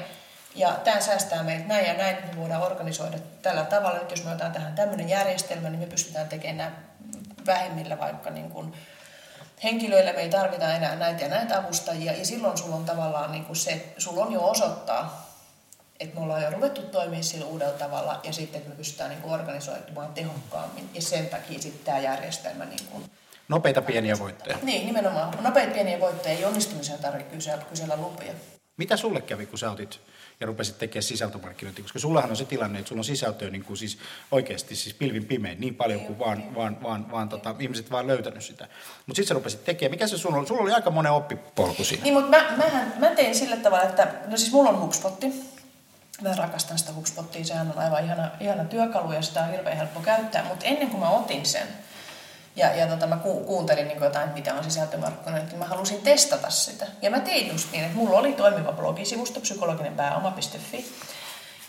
ja 0.54 0.72
tämä 0.84 1.00
säästää 1.00 1.42
meitä 1.42 1.64
näin 1.64 1.86
ja 1.86 1.94
näin, 1.94 2.16
me 2.26 2.36
voidaan 2.36 2.62
organisoida 2.62 3.18
tällä 3.42 3.64
tavalla. 3.64 3.98
Nyt 3.98 4.10
jos 4.10 4.24
me 4.24 4.30
otetaan 4.30 4.52
tähän 4.52 4.74
tämmöinen 4.74 5.08
järjestelmä, 5.08 5.70
niin 5.70 5.80
me 5.80 5.86
pystytään 5.86 6.28
tekemään 6.28 6.76
vähemmillä 7.46 7.98
vaikka 7.98 8.30
niin 8.30 8.50
kuin 8.50 8.74
henkilöillä 9.62 10.12
me 10.12 10.20
ei 10.20 10.28
tarvita 10.28 10.74
enää 10.74 10.96
näitä 10.96 11.22
ja 11.22 11.28
näitä 11.28 11.58
avustajia. 11.58 12.12
Ja 12.12 12.26
silloin 12.26 12.58
sulla 12.58 12.76
on 12.76 12.84
tavallaan 12.84 13.32
niin 13.32 13.44
kuin 13.44 13.56
se, 13.56 13.92
sulla 13.98 14.24
on 14.24 14.32
jo 14.32 14.48
osoittaa 14.48 15.29
että 16.00 16.14
me 16.16 16.22
ollaan 16.22 16.42
jo 16.42 16.50
ruvettu 16.50 16.82
toimia 16.82 17.22
sillä 17.22 17.46
uudella 17.46 17.72
tavalla 17.72 18.20
ja 18.24 18.32
sitten, 18.32 18.58
että 18.58 18.70
me 18.70 18.76
pystytään 18.76 19.10
niin 19.10 19.22
kuin 19.22 19.34
organisoitumaan 19.34 20.14
tehokkaammin. 20.14 20.90
Ja 20.94 21.02
sen 21.02 21.28
takia 21.28 21.58
sitten 21.58 21.84
tämä 21.84 21.98
järjestelmä... 21.98 22.64
Niin 22.64 22.86
kuin 22.92 23.04
Nopeita 23.48 23.82
pieniä 23.82 24.18
voittoja. 24.18 24.58
Niin, 24.62 24.86
nimenomaan. 24.86 25.38
Nopeita 25.40 25.74
pieniä 25.74 26.00
voittoja 26.00 26.34
ei 26.34 26.44
onnistumiseen 26.44 26.98
tarvitse 26.98 27.34
kysellä, 27.34 27.64
kysellä 27.64 27.96
lupia. 27.96 28.32
Mitä 28.76 28.96
sulle 28.96 29.20
kävi, 29.20 29.46
kun 29.46 29.58
sä 29.58 29.70
otit 29.70 30.00
ja 30.40 30.46
rupesit 30.46 30.78
tekemään 30.78 31.02
sisältömarkkinointia? 31.02 31.82
Koska 31.82 31.98
sullahan 31.98 32.30
on 32.30 32.36
se 32.36 32.44
tilanne, 32.44 32.78
että 32.78 32.88
sulla 32.88 33.00
on 33.00 33.04
sisältöä 33.04 33.50
niin 33.50 33.64
kuin 33.64 33.76
siis 33.76 33.98
oikeasti 34.30 34.76
siis 34.76 34.94
pilvin 34.94 35.24
pimein 35.24 35.60
niin 35.60 35.74
paljon 35.74 36.00
kuin 36.00 36.18
vaan, 36.18 36.54
vaan, 36.54 36.82
vaan, 36.82 37.10
vaan 37.10 37.28
tota, 37.28 37.54
ihmiset 37.58 37.90
vaan 37.90 38.06
löytänyt 38.06 38.44
sitä. 38.44 38.68
Mutta 39.06 39.16
sitten 39.16 39.26
sä 39.26 39.34
rupesit 39.34 39.64
tekemään. 39.64 39.90
Mikä 39.90 40.06
se 40.06 40.18
sulla 40.18 40.36
oli? 40.36 40.46
Sulla 40.46 40.62
oli 40.62 40.72
aika 40.72 40.90
monen 40.90 41.12
oppipolku 41.12 41.84
siinä. 41.84 42.04
Niin, 42.04 42.14
mutta 42.14 42.30
mä, 42.30 42.56
mähän, 42.56 42.94
mä 42.98 43.10
tein 43.10 43.34
sillä 43.34 43.56
tavalla, 43.56 43.84
että 43.84 44.12
no 44.26 44.36
siis 44.36 44.52
mulla 44.52 44.70
on 44.70 44.80
HubSpotti, 44.80 45.26
Mä 46.20 46.34
rakastan 46.34 46.78
sitä 46.78 46.92
HubSpottia, 46.92 47.44
sehän 47.44 47.70
on 47.70 47.78
aivan 47.78 48.04
ihana, 48.04 48.30
ihana 48.40 48.64
työkalu 48.64 49.12
ja 49.12 49.22
sitä 49.22 49.42
on 49.42 49.50
hirveän 49.50 49.76
helppo 49.76 50.00
käyttää. 50.00 50.44
Mutta 50.44 50.66
ennen 50.66 50.90
kuin 50.90 51.00
mä 51.00 51.10
otin 51.10 51.46
sen, 51.46 51.68
Ja, 52.56 52.74
ja 52.74 52.86
tota, 52.86 53.06
mä 53.06 53.16
ku, 53.16 53.40
kuuntelin 53.44 53.88
niin 53.88 54.02
jotain, 54.02 54.28
mitä 54.30 54.54
on 54.54 54.64
sisältömarkkinointi, 54.64 55.48
niin 55.48 55.58
mä 55.58 55.64
halusin 55.64 56.00
testata 56.02 56.50
sitä. 56.50 56.86
Ja 57.02 57.10
mä 57.10 57.20
tein 57.20 57.48
just 57.48 57.72
niin, 57.72 57.84
että 57.84 57.96
mulla 57.96 58.18
oli 58.18 58.32
toimiva 58.32 58.72
blogisivusto, 58.72 59.40
psykologinen 59.40 59.94
pääoma.fi. 59.94 60.92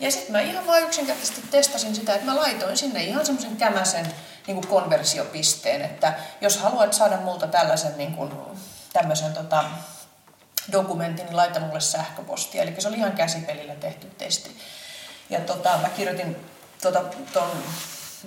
Ja 0.00 0.10
sitten 0.10 0.32
mä 0.32 0.40
ihan 0.40 0.66
vaan 0.66 0.82
yksinkertaisesti 0.82 1.42
testasin 1.50 1.94
sitä, 1.94 2.14
että 2.14 2.26
mä 2.26 2.36
laitoin 2.36 2.76
sinne 2.76 3.04
ihan 3.04 3.26
semmoisen 3.26 3.56
kämäsen 3.56 4.14
niin 4.46 4.54
kuin 4.54 4.66
konversiopisteen, 4.68 5.82
että 5.82 6.14
jos 6.40 6.56
haluat 6.58 6.92
saada 6.92 7.16
multa 7.16 7.46
tällaisen 7.46 7.98
niin 7.98 8.14
kuin, 8.14 8.32
tämmöisen 8.92 9.32
tota, 9.32 9.64
dokumentin, 10.72 11.26
niin 11.26 11.36
laita 11.36 11.60
mulle 11.60 11.80
sähköpostia. 11.80 12.62
Eli 12.62 12.74
se 12.78 12.88
oli 12.88 12.96
ihan 12.96 13.12
käsipelillä 13.12 13.74
tehty 13.74 14.06
testi. 14.18 14.56
Ja 15.30 15.40
tota, 15.40 15.78
mä 15.82 15.88
kirjoitin 15.88 16.36
tota, 16.82 17.04
ton 17.32 17.50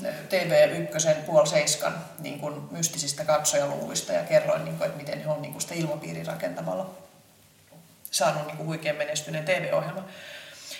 TV1 0.03 1.25
puoli 1.25 1.47
seiskan 1.47 2.05
niin 2.19 2.39
kuin 2.39 2.61
mystisistä 2.71 3.25
katsojaluvuista 3.25 4.13
ja 4.13 4.23
kerroin, 4.23 4.65
niin 4.65 4.77
kuin, 4.77 4.85
että 4.85 4.97
miten 4.97 5.23
he 5.23 5.29
on 5.29 5.41
niin 5.41 5.51
kuin 5.51 5.61
sitä 5.61 5.73
ilmapiirin 5.73 6.25
rakentamalla 6.25 6.89
saanut 8.11 8.47
niin 8.47 8.57
kuin 8.57 8.67
huikean 8.67 8.95
menestyneen 8.95 9.45
TV-ohjelman, 9.45 10.05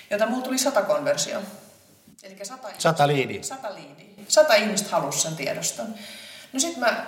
jota 0.09 0.27
mulla 0.27 0.43
tuli 0.43 0.57
sata 0.57 0.81
konversio. 0.81 1.41
Eli 2.23 2.45
sata, 2.45 2.67
sata 2.77 3.07
liidiä. 3.07 3.43
Sata 3.43 3.75
liidiä. 3.75 4.25
Sata 4.27 4.53
ihmistä 4.53 4.89
halusi 4.89 5.19
sen 5.19 5.35
tiedoston. 5.35 5.95
No 6.53 6.59
sitten 6.59 6.79
mä 6.79 7.07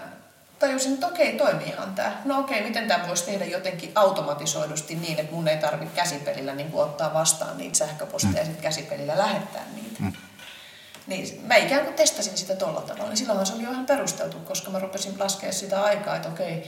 tajusin, 0.60 0.94
että 0.94 1.08
okei, 1.08 1.38
toimiihan 1.38 1.96
tämä. 1.96 2.22
No 2.26 2.40
okei, 2.40 2.64
miten 2.64 2.88
tämä 2.88 3.08
voisi 3.08 3.26
tehdä 3.26 3.46
jotenkin 3.46 3.92
automatisoidusti 3.96 4.96
niin, 4.96 5.20
että 5.20 5.36
mun 5.36 5.48
ei 5.48 5.58
tarvitse 5.58 5.96
käsipelillä 5.96 6.56
niin 6.56 6.70
ottaa 6.74 7.14
vastaan 7.14 7.58
niitä 7.58 7.78
sähköposteja 7.78 8.34
mm. 8.34 8.40
ja 8.40 8.46
sitten 8.46 8.64
käsipelillä 8.64 9.18
lähettää 9.18 9.64
niitä. 9.76 10.00
Mm. 10.00 10.14
Niin 11.08 11.42
mä 11.42 11.56
ikään 11.56 11.84
kuin 11.84 11.94
testasin 11.94 12.38
sitä 12.38 12.56
tuolla 12.56 12.82
tavalla. 12.82 13.08
Niin 13.08 13.18
silloin 13.18 13.46
se 13.46 13.54
oli 13.54 13.64
jo 13.64 13.72
ihan 13.72 13.86
perusteltu, 13.86 14.38
koska 14.40 14.72
mä 14.72 14.80
rupesin 14.80 15.20
laskea 15.20 15.52
sitä 15.52 15.84
aikaa, 15.84 16.16
että 16.16 16.30
okei, 16.30 16.64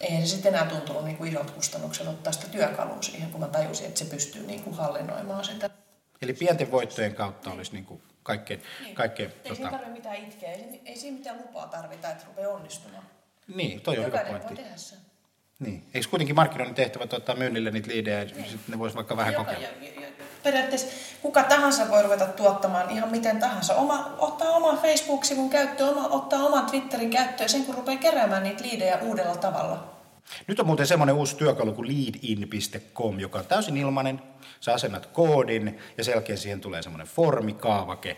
eihän 0.00 0.26
se 0.26 0.28
sitten 0.28 0.54
enää 0.54 0.66
tuntunut 0.66 1.04
niin 1.04 1.16
kuin 1.16 1.32
isot 1.32 1.50
kustannukset 1.50 2.06
ottaa 2.06 2.32
sitä 2.32 2.48
työkalua 2.48 3.02
siihen, 3.02 3.30
kun 3.30 3.40
mä 3.40 3.48
tajusin, 3.48 3.86
että 3.86 3.98
se 3.98 4.04
pystyy 4.04 4.46
niin 4.46 4.62
kuin 4.62 4.76
hallinnoimaan 4.76 5.44
sitä. 5.44 5.70
Eli 6.22 6.32
pienten 6.32 6.70
voittojen 6.70 7.14
kautta 7.14 7.50
olisi 7.50 7.72
niin 7.72 7.84
kuin 7.84 8.02
kaikkein... 8.22 8.62
Niin. 8.80 8.94
kaikkein 8.94 9.30
ei 9.30 9.36
tota... 9.42 9.54
siinä 9.54 9.70
tarvitse 9.70 9.92
mitään 9.92 10.16
itkeä, 10.16 10.52
ei, 10.52 10.80
ei 10.84 10.96
siinä 10.96 11.18
mitään 11.18 11.38
lupaa 11.38 11.66
tarvita, 11.66 12.10
että 12.10 12.24
rupeaa 12.26 12.52
onnistumaan. 12.52 13.04
Niin, 13.54 13.80
toi 13.80 13.98
on 13.98 14.04
Jokainen 14.04 14.28
hyvä 14.28 14.38
pointti. 14.38 14.54
voi 14.54 14.64
tehdä 14.64 14.76
sen. 14.76 14.98
Niin. 15.58 15.84
Eikö 15.94 16.08
kuitenkin 16.08 16.36
markkinoinnin 16.36 16.74
tehtävät 16.74 17.12
ottaa 17.12 17.36
myynnille 17.36 17.70
niitä 17.70 17.88
liidejä, 17.88 18.24
niin. 18.24 18.34
sitten 18.34 18.60
ne 18.68 18.78
voisi 18.78 18.96
vaikka 18.96 19.16
vähän 19.16 19.34
kokeilla? 19.34 19.68
periaatteessa 20.42 20.86
kuka 21.22 21.42
tahansa 21.42 21.88
voi 21.88 22.02
ruveta 22.02 22.26
tuottamaan 22.26 22.90
ihan 22.90 23.10
miten 23.10 23.40
tahansa. 23.40 23.74
Oma, 23.74 24.16
ottaa 24.18 24.50
oman 24.50 24.78
Facebook-sivun 24.78 25.50
käyttöön, 25.50 25.90
oma, 25.90 26.08
ottaa 26.08 26.42
oman 26.42 26.66
Twitterin 26.66 27.10
käyttöön 27.10 27.48
sen 27.48 27.64
kun 27.64 27.74
rupeaa 27.74 27.98
keräämään 27.98 28.42
niitä 28.42 28.64
liidejä 28.64 28.98
uudella 28.98 29.36
tavalla. 29.36 29.99
Nyt 30.46 30.60
on 30.60 30.66
muuten 30.66 30.86
semmoinen 30.86 31.14
uusi 31.14 31.36
työkalu 31.36 31.72
kuin 31.72 31.88
leadin.com, 31.88 33.20
joka 33.20 33.38
on 33.38 33.46
täysin 33.46 33.76
ilmainen. 33.76 34.22
Sä 34.60 34.74
asennat 34.74 35.06
koodin 35.06 35.78
ja 35.98 36.04
sen 36.04 36.12
jälkeen 36.12 36.38
siihen 36.38 36.60
tulee 36.60 36.82
semmoinen 36.82 37.06
formikaavake, 37.06 38.16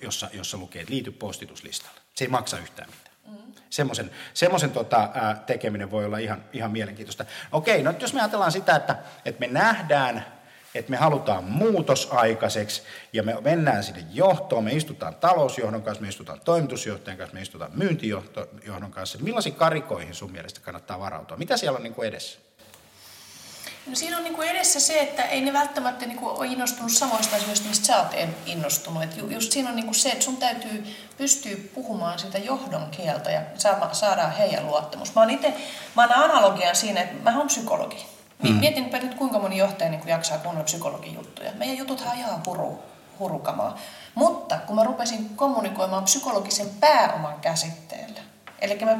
jossa, 0.00 0.28
jossa 0.32 0.58
lukee, 0.58 0.82
että 0.82 0.94
liity 0.94 1.10
postituslistalle. 1.10 2.00
Se 2.14 2.24
ei 2.24 2.28
maksa 2.28 2.58
yhtään 2.58 2.90
mitään. 2.90 3.16
Mm. 3.26 3.52
Semmoisen, 3.70 4.10
semmoisen 4.34 4.70
tota, 4.70 5.10
tekeminen 5.46 5.90
voi 5.90 6.04
olla 6.04 6.18
ihan, 6.18 6.44
ihan 6.52 6.70
mielenkiintoista. 6.70 7.24
Okei, 7.52 7.82
no 7.82 7.94
jos 8.00 8.14
me 8.14 8.20
ajatellaan 8.20 8.52
sitä, 8.52 8.76
että, 8.76 8.96
että 9.24 9.40
me 9.40 9.46
nähdään 9.46 10.37
että 10.74 10.90
me 10.90 10.96
halutaan 10.96 11.44
muutos 11.44 12.08
aikaiseksi 12.12 12.82
ja 13.12 13.22
me 13.22 13.36
mennään 13.40 13.84
sinne 13.84 14.04
johtoon, 14.12 14.64
me 14.64 14.72
istutaan 14.72 15.14
talousjohdon 15.14 15.82
kanssa, 15.82 16.02
me 16.02 16.08
istutaan 16.08 16.40
toimitusjohtajan 16.44 17.18
kanssa, 17.18 17.34
me 17.34 17.42
istutaan 17.42 17.70
myyntijohdon 17.74 18.90
kanssa. 18.90 19.18
Millaisiin 19.18 19.54
karikoihin 19.54 20.14
sun 20.14 20.32
mielestä 20.32 20.60
kannattaa 20.60 21.00
varautua? 21.00 21.36
Mitä 21.36 21.56
siellä 21.56 21.76
on 21.76 21.82
niin 21.82 21.94
kuin 21.94 22.08
edessä? 22.08 22.38
No 23.86 23.94
siinä 23.94 24.16
on 24.16 24.24
niin 24.24 24.34
kuin 24.34 24.48
edessä 24.48 24.80
se, 24.80 25.00
että 25.00 25.22
ei 25.22 25.40
ne 25.40 25.52
välttämättä 25.52 26.06
niin 26.06 26.18
kuin 26.18 26.36
ole 26.36 26.46
innostunut 26.46 26.92
samoista 26.92 27.36
asioista, 27.36 27.68
mistä 27.68 27.86
sä 27.86 27.98
oot 27.98 28.14
innostunut. 28.46 29.02
Et 29.02 29.16
just 29.28 29.52
siinä 29.52 29.70
on 29.70 29.76
niin 29.76 29.86
kuin 29.86 29.94
se, 29.94 30.10
että 30.10 30.24
sun 30.24 30.36
täytyy 30.36 30.84
pystyä 31.18 31.56
puhumaan 31.74 32.18
sitä 32.18 32.38
johdon 32.38 32.90
kieltä 32.90 33.30
ja 33.30 33.42
saada 33.92 34.28
heidän 34.28 34.66
luottamus. 34.66 35.14
Mä 35.14 35.20
oon 35.20 35.30
itse, 35.30 35.54
mä 35.96 36.02
oon 36.02 36.12
analogian 36.12 36.76
siinä, 36.76 37.00
että 37.00 37.30
mä 37.30 37.38
oon 37.38 37.46
psykologi. 37.46 38.06
Mm. 38.42 38.54
Mietinpä 38.54 38.98
nyt, 38.98 39.14
kuinka 39.14 39.38
moni 39.38 39.58
johtaja 39.58 39.90
niin 39.90 40.02
jaksaa 40.06 40.38
kuunnella 40.38 40.64
psykologin 40.64 41.14
juttuja. 41.14 41.52
Meidän 41.52 41.78
jututhan 41.78 42.12
on 42.12 42.18
ihan 42.18 42.42
huru, 42.46 42.82
hurukamaa. 43.18 43.78
Mutta 44.14 44.58
kun 44.66 44.76
mä 44.76 44.84
rupesin 44.84 45.30
kommunikoimaan 45.36 46.04
psykologisen 46.04 46.68
pääoman 46.80 47.40
käsitteellä, 47.40 48.20
eli 48.60 48.78
mä 48.84 48.98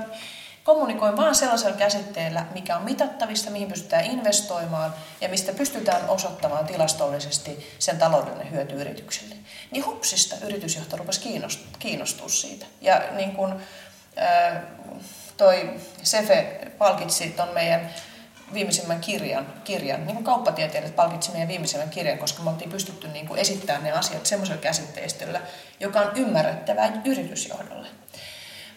kommunikoin 0.65 1.17
vaan 1.17 1.35
sellaisella 1.35 1.77
käsitteellä, 1.77 2.47
mikä 2.55 2.77
on 2.77 2.85
mitattavista, 2.85 3.51
mihin 3.51 3.69
pystytään 3.69 4.05
investoimaan 4.05 4.95
ja 5.21 5.29
mistä 5.29 5.53
pystytään 5.53 6.09
osoittamaan 6.09 6.67
tilastollisesti 6.67 7.75
sen 7.79 7.99
taloudellinen 7.99 8.51
hyöty 8.51 8.75
yritykselle. 8.75 9.35
Niin 9.71 9.87
hupsista 9.87 10.37
yritysjohto 10.47 10.97
rupesi 10.97 11.41
kiinnostua 11.79 12.29
siitä. 12.29 12.67
Ja 12.81 13.03
niin 13.13 13.33
kun, 13.33 13.61
toi 15.37 15.81
Sefe 16.03 16.61
palkitsi 16.79 17.31
ton 17.31 17.49
meidän 17.49 17.91
viimeisimmän 18.55 19.01
kirjan, 19.01 19.47
kirjan 19.65 20.07
niin 20.07 20.25
kauppatieteilijät 20.25 20.97
palkitsi 20.97 21.31
meidän 21.31 21.49
viimeisimmän 21.49 21.91
kirjan, 21.91 22.19
koska 22.19 22.43
me 22.43 22.51
oltiin 22.51 22.71
pystytty 22.71 23.09
niin 23.09 23.29
kuin 23.29 23.41
esittämään 23.41 23.85
ne 23.85 23.93
asiat 23.93 24.27
semmoisella 24.27 24.61
käsitteistöllä, 24.61 25.41
joka 25.81 26.01
on 26.01 26.13
ymmärrettävää 26.17 27.03
yritysjohdolle. 27.05 27.89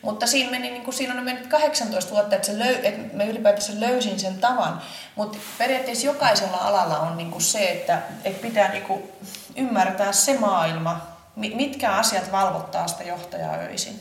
Mutta 0.02 0.28
siinä, 0.28 0.52
meni, 0.52 0.70
niin 0.70 0.84
kuin, 0.84 0.94
siinä 0.94 1.14
on 1.14 1.24
mennyt 1.24 1.48
18 1.48 2.12
vuotta, 2.12 2.36
että, 2.36 2.48
se 2.48 2.60
löy, 2.60 2.80
että 2.84 3.18
mä 3.18 3.24
ylipäätänsä 3.24 3.80
löysin 3.80 4.20
sen 4.20 4.38
tavan. 4.38 4.82
Mutta 5.16 5.38
periaatteessa 5.58 6.08
jokaisella 6.08 6.58
alalla 6.58 7.00
on 7.00 7.18
niin 7.18 7.32
kuin 7.32 7.42
se, 7.42 7.72
että, 7.72 8.02
että 8.24 8.42
pitää 8.42 8.72
niin 8.72 8.84
kuin 8.84 9.04
ymmärtää 9.56 10.12
se 10.12 10.40
maailma, 10.40 11.08
mitkä 11.36 11.92
asiat 11.92 12.32
valvottaa 12.32 12.88
sitä 12.88 13.04
johtajaa 13.04 13.56
öisin. 13.56 14.00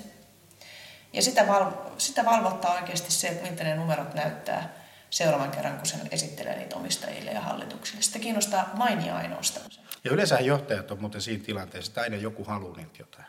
Ja 1.12 1.22
sitä, 1.22 1.48
val, 1.48 1.70
sitä 1.98 2.24
valvottaa 2.24 2.74
oikeasti 2.74 3.12
se, 3.12 3.28
että 3.28 3.48
miltä 3.48 3.64
ne 3.64 3.74
numerot 3.74 4.14
näyttää 4.14 4.79
seuraavan 5.10 5.50
kerran, 5.50 5.76
kun 5.76 5.86
sen 5.86 6.00
esittelee 6.10 6.56
niitä 6.58 6.76
omistajille 6.76 7.30
ja 7.30 7.40
hallituksille. 7.40 8.02
Sitä 8.02 8.18
kiinnostaa 8.18 8.70
mainia 8.74 9.16
ainoastaan. 9.16 9.66
Ja 10.04 10.10
yleensä 10.10 10.40
johtajat 10.40 10.90
on 10.90 11.00
muuten 11.00 11.20
siinä 11.20 11.44
tilanteessa, 11.44 11.90
että 11.90 12.00
aina 12.00 12.16
joku 12.16 12.44
haluaa 12.44 12.76
niiltä 12.76 12.96
jotain. 12.98 13.26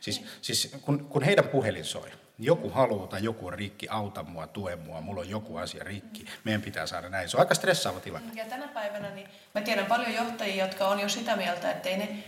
Siis, 0.00 0.24
siis 0.42 0.76
kun, 0.82 1.04
kun 1.04 1.22
heidän 1.22 1.48
puhelin 1.48 1.84
soi, 1.84 2.10
joku 2.38 2.70
haluaa 2.70 3.06
tai 3.06 3.24
joku 3.24 3.46
on 3.46 3.52
rikki, 3.52 3.88
auta 3.88 4.22
mua, 4.22 4.46
tue 4.46 4.76
mua, 4.76 5.00
mulla 5.00 5.20
on 5.20 5.28
joku 5.28 5.56
asia 5.56 5.84
rikki, 5.84 6.26
meidän 6.44 6.62
pitää 6.62 6.86
saada 6.86 7.08
näin. 7.08 7.28
Se 7.28 7.36
on 7.36 7.40
aika 7.40 7.54
stressaava 7.54 8.00
tilanne. 8.00 8.32
Ja 8.34 8.44
tänä 8.44 8.68
päivänä 8.68 9.10
niin 9.10 9.28
mä 9.54 9.60
tiedän 9.60 9.86
paljon 9.86 10.14
johtajia, 10.14 10.64
jotka 10.64 10.88
on 10.88 11.00
jo 11.00 11.08
sitä 11.08 11.36
mieltä, 11.36 11.70
että 11.70 11.88
ei 11.88 11.96
ne 11.96 12.24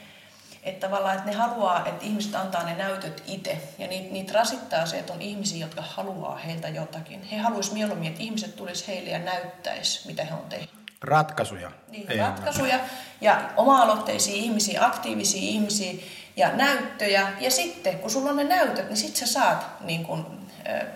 että 0.63 0.87
tavallaan, 0.87 1.17
että 1.17 1.31
ne 1.31 1.37
haluaa, 1.37 1.87
että 1.87 2.05
ihmiset 2.05 2.35
antaa 2.35 2.63
ne 2.63 2.75
näytöt 2.75 3.23
itse. 3.27 3.59
Ja 3.79 3.87
niitä, 3.87 4.13
niitä 4.13 4.33
rasittaa 4.33 4.87
se, 4.87 4.99
että 4.99 5.13
on 5.13 5.23
ihmisiä, 5.23 5.67
jotka 5.67 5.83
haluaa 5.83 6.37
heiltä 6.37 6.69
jotakin. 6.69 7.23
He 7.23 7.39
haluaisivat 7.39 7.75
mieluummin, 7.75 8.09
että 8.09 8.23
ihmiset 8.23 8.57
tulisi 8.57 8.87
heille 8.89 9.11
ja 9.11 9.19
näyttäisi, 9.19 10.07
mitä 10.07 10.25
he 10.25 10.35
on 10.35 10.49
tehneet. 10.49 10.78
Ratkaisuja. 11.03 11.71
Niin, 11.89 12.11
Ei 12.11 12.19
ratkaisuja 12.19 12.81
ja 13.21 13.51
oma-aloitteisia 13.57 14.35
ihmisiä, 14.35 14.85
aktiivisia 14.85 15.41
ihmisiä 15.43 15.93
ja 16.37 16.53
näyttöjä. 16.53 17.33
Ja 17.41 17.51
sitten, 17.51 17.99
kun 17.99 18.11
sulla 18.11 18.31
on 18.31 18.37
ne 18.37 18.45
näytöt, 18.45 18.89
niin 18.89 18.97
sitten 18.97 19.27
sä 19.27 19.33
saat 19.33 19.67
niin 19.81 20.05
kun, 20.05 20.49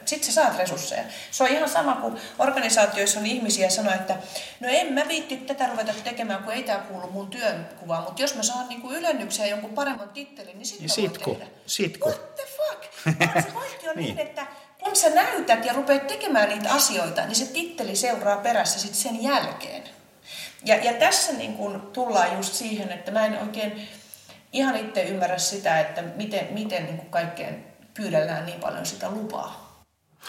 sitten 0.05 0.33
sä 0.33 0.43
saat 0.43 0.59
resursseja. 0.59 1.03
Se 1.31 1.45
on 1.45 1.51
ihan 1.51 1.69
sama 1.69 1.95
kuin 1.95 2.17
organisaatioissa 2.39 3.21
on 3.21 3.27
ihmisiä 3.27 3.71
sanoa, 3.71 3.95
että 3.95 4.17
no 4.61 4.69
en 4.71 4.93
mä 4.93 5.09
viitti 5.09 5.37
tätä 5.37 5.67
ruveta 5.67 5.93
tekemään, 6.05 6.43
kun 6.43 6.53
ei 6.53 6.63
tämä 6.63 6.79
kuulu 6.79 7.11
mun 7.11 7.31
työnkuvaan, 7.31 8.05
mutta 8.05 8.23
jos 8.23 8.35
mä 8.35 8.43
saan 8.43 8.69
niinku 8.69 8.91
ylennyksiä 8.91 9.47
jonkun 9.47 9.71
paremman 9.71 10.09
tittelin, 10.09 10.59
niin 10.59 10.67
sitten 10.67 11.11
tehdä. 11.39 11.47
Sitku. 11.67 12.09
What 12.09 12.35
the 12.35 12.45
fuck? 12.57 12.83
se 13.45 13.53
pointti 13.53 13.89
on 13.89 13.97
niin. 14.03 14.19
Kun 14.83 14.97
sä 14.97 15.11
näytät 15.11 15.65
ja 15.65 15.73
rupeat 15.73 16.07
tekemään 16.07 16.49
niitä 16.49 16.73
asioita, 16.73 17.27
niin 17.27 17.37
se 17.37 17.47
titteli 17.47 17.97
seuraa 17.97 18.37
perässä 18.37 18.79
sitten 18.79 19.01
sen 19.01 19.23
jälkeen. 19.23 19.83
Ja, 20.65 20.77
ja 20.77 20.93
tässä 20.93 21.33
niin 21.33 21.55
kun 21.55 21.91
tullaan 21.93 22.37
just 22.37 22.55
siihen, 22.55 22.93
että 22.93 23.11
mä 23.11 23.27
en 23.27 23.39
oikein 23.39 23.89
ihan 24.53 24.77
itse 24.77 25.03
ymmärrä 25.03 25.39
sitä, 25.39 25.81
että 25.81 26.03
miten, 26.03 26.49
miten 26.51 26.85
niin 26.85 27.07
kaikkeen 27.11 27.65
pyydellään 27.95 28.47
niin 28.47 28.61
paljon 28.61 28.87
sitä 28.87 29.11
lupaa. 29.11 29.63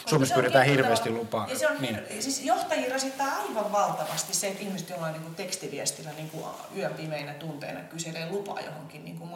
Suomessa 0.06 0.36
pyydetään 0.36 0.66
hirveästi 0.66 1.10
lupaa. 1.10 1.48
Ja 1.50 1.58
se 1.58 1.68
on, 1.68 1.82
niin. 1.82 2.00
siis 2.20 2.46
johtajia 2.46 2.94
rasittaa 2.94 3.28
aivan 3.28 3.72
valtavasti 3.72 4.34
se, 4.34 4.48
että 4.48 4.64
ihmiset 4.64 4.90
jollain 4.90 5.22
niin 5.22 5.36
tekstiviestillä 5.36 6.12
niin 6.18 6.32
yön 6.78 6.94
pimeinä 6.94 7.34
tunteina 7.34 7.82
kyselee 7.82 8.30
lupaa 8.30 8.60
johonkin 8.60 9.06
niin 9.06 9.18
kuin 9.18 9.30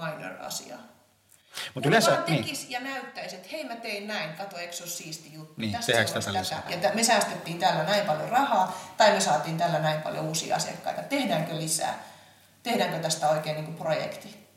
minor-asiaan. 1.58 1.72
Mutta 1.74 1.90
yleensä, 1.90 2.12
vaan 2.12 2.24
tekisi 2.24 2.64
niin. 2.64 2.72
ja 2.72 2.80
näyttäisi, 2.80 3.36
että 3.36 3.48
hei 3.52 3.64
mä 3.64 3.76
tein 3.76 4.08
näin, 4.08 4.34
kato 4.34 4.58
eikö 4.58 4.74
se 4.74 4.84
ole 4.84 4.92
siisti 4.92 5.34
juttu. 5.34 5.54
Niin, 5.58 5.72
Tästä 5.72 5.86
tehdäänkö 5.86 6.14
tätä 6.14 6.34
lisää? 6.34 6.64
Ja 6.82 6.92
me 6.94 7.04
säästettiin 7.04 7.60
tällä 7.60 7.84
näin 7.84 8.06
paljon 8.06 8.30
rahaa, 8.30 8.94
tai 8.98 9.12
me 9.12 9.20
saatiin 9.20 9.58
tällä 9.58 9.80
näin 9.80 10.02
paljon 10.02 10.26
uusia 10.26 10.56
asiakkaita. 10.56 11.04
Tehdäänkö 11.04 11.58
lisää? 11.58 12.04
Tehdäänkö 12.64 13.00
tästä 13.00 13.30
oikein 13.30 13.56
niin 13.56 13.66
kuin 13.66 13.78
projekti? 13.78 14.48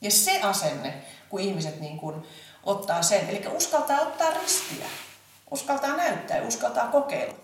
Ja 0.00 0.10
se 0.10 0.40
asenne, 0.40 0.94
kun 1.28 1.40
ihmiset 1.40 1.80
niin 1.80 1.98
kuin 1.98 2.22
ottaa 2.62 3.02
sen. 3.02 3.28
Eli 3.28 3.42
uskaltaa 3.46 4.00
ottaa 4.00 4.30
ristiä, 4.30 4.86
uskaltaa 5.50 5.96
näyttää, 5.96 6.42
uskaltaa 6.42 6.86
kokeilla. 6.86 7.34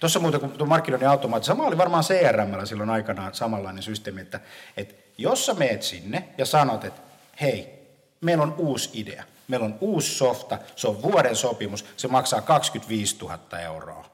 Tuossa 0.00 0.20
muuten, 0.20 0.40
kun 0.40 0.52
tuo 0.52 0.66
markkinoinnin 0.66 1.08
automaatti, 1.08 1.46
sama 1.46 1.66
oli 1.66 1.78
varmaan 1.78 2.04
CRM 2.04 2.66
silloin 2.66 2.90
aikanaan 2.90 3.34
samanlainen 3.34 3.82
systeemi, 3.82 4.20
että, 4.20 4.40
että 4.76 4.94
jos 5.18 5.46
sä 5.46 5.54
meet 5.54 5.82
sinne 5.82 6.28
ja 6.38 6.46
sanot, 6.46 6.84
että 6.84 7.00
hei, 7.40 7.81
meillä 8.22 8.42
on 8.42 8.54
uusi 8.58 8.90
idea, 8.92 9.24
meillä 9.48 9.66
on 9.66 9.78
uusi 9.80 10.14
softa, 10.14 10.58
se 10.76 10.88
on 10.88 11.02
vuoden 11.02 11.36
sopimus, 11.36 11.84
se 11.96 12.08
maksaa 12.08 12.40
25 12.40 13.16
000 13.20 13.60
euroa, 13.60 14.10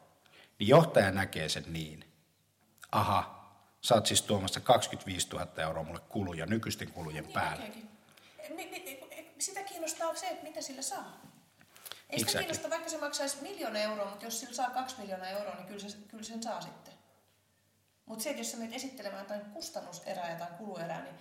niin 0.59 0.69
johtaja 0.69 1.11
näkee 1.11 1.49
sen 1.49 1.65
niin. 1.69 2.05
Aha, 2.93 3.50
sä 3.81 3.95
oot 3.95 4.07
siis 4.07 4.23
tuomassa 4.23 4.61
25 4.61 5.29
000 5.29 5.47
euroa 5.57 5.83
mulle 5.83 6.00
kuluja 6.09 6.47
nykyisten 6.47 6.93
kulujen 6.93 7.25
niin 7.25 7.33
päälle. 7.33 7.73
Sitä 9.38 9.62
kiinnostaa 9.62 10.15
se, 10.15 10.27
että 10.27 10.45
mitä 10.45 10.62
sillä 10.62 10.83
saa. 10.83 11.21
Ei 12.11 12.19
sitä 12.19 12.38
kiinnosta, 12.38 12.71
vaikka 12.71 12.91
se 12.91 12.99
maksaisi 12.99 13.43
miljoona 13.43 13.79
euroa, 13.79 14.11
mutta 14.11 14.25
jos 14.25 14.41
sillä 14.41 14.55
saa 14.55 14.71
kaksi 14.71 14.97
miljoonaa 14.99 15.29
euroa, 15.29 15.55
niin 15.55 15.67
kyllä, 15.67 15.81
se, 15.81 15.97
kyllä 16.09 16.23
sen 16.23 16.43
saa 16.43 16.61
sitten. 16.61 16.95
Mutta 18.07 18.23
se, 18.23 18.31
että 18.31 18.41
jos 18.41 18.50
sä 18.50 18.57
menet 18.57 18.75
esittelemään 18.75 19.23
jotain 19.23 19.41
kustannuserää 19.41 20.35
tai 20.35 20.49
kuluerää, 20.59 21.03
niin 21.03 21.15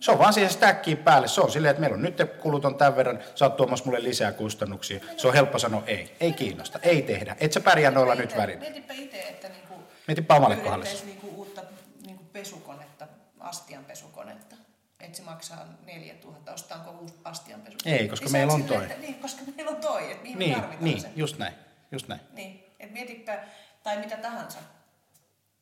se 0.00 0.10
on 0.10 0.18
vaan 0.18 0.32
siihen 0.32 0.52
stackiin 0.52 0.98
päälle. 0.98 1.28
Se 1.28 1.40
on 1.40 1.52
silleen, 1.52 1.70
että 1.70 1.80
meillä 1.80 1.94
on 1.94 2.02
nyt 2.02 2.18
kulut 2.40 2.64
on 2.64 2.74
tämän 2.74 2.96
verran, 2.96 3.18
sä 3.34 3.44
oot 3.44 3.56
tuomassa 3.56 3.84
mulle 3.84 4.02
lisää 4.02 4.32
kustannuksia. 4.32 5.00
Se 5.16 5.28
on 5.28 5.34
helppo 5.34 5.58
sanoa 5.58 5.82
ei. 5.86 6.16
Ei 6.20 6.32
kiinnosta, 6.32 6.78
ei 6.82 7.02
tehdä. 7.02 7.36
Et 7.40 7.52
sä 7.52 7.60
pärjää 7.60 7.90
noilla 7.90 8.14
nyt 8.14 8.36
värin. 8.36 8.58
Mietipä 8.58 8.94
itse, 8.94 9.20
että 9.20 9.48
niinku 9.48 9.74
Mietipä 10.06 10.34
omalle 10.34 10.56
kohdalle. 10.56 10.88
Niinku 11.04 11.26
uutta 11.36 11.62
niinku 12.06 12.24
pesukonetta, 12.32 13.06
astianpesukonetta 13.40 14.56
että 15.00 15.16
se 15.16 15.22
maksaa 15.22 15.66
4000, 15.86 16.52
ostaanko 16.52 16.90
uusi 16.90 17.14
astianpesu? 17.24 17.78
Ei, 17.84 18.08
koska 18.08 18.24
niin 18.24 18.32
meillä 18.32 18.52
on 18.52 18.64
toi. 18.64 18.82
Että, 18.82 18.98
niin, 18.98 19.14
koska 19.14 19.42
meillä 19.56 19.70
on 19.70 19.76
toi, 19.76 20.10
että 20.10 20.22
mihin 20.22 20.38
niin, 20.38 20.54
tarvitaan 20.54 20.84
niin, 20.84 21.00
se. 21.00 21.10
just 21.16 21.38
näin, 21.38 21.54
just 21.92 22.08
näin. 22.08 22.20
Niin, 22.32 22.64
että 22.80 22.92
mietipä, 22.92 23.44
tai 23.82 23.98
mitä 23.98 24.16
tahansa, 24.16 24.58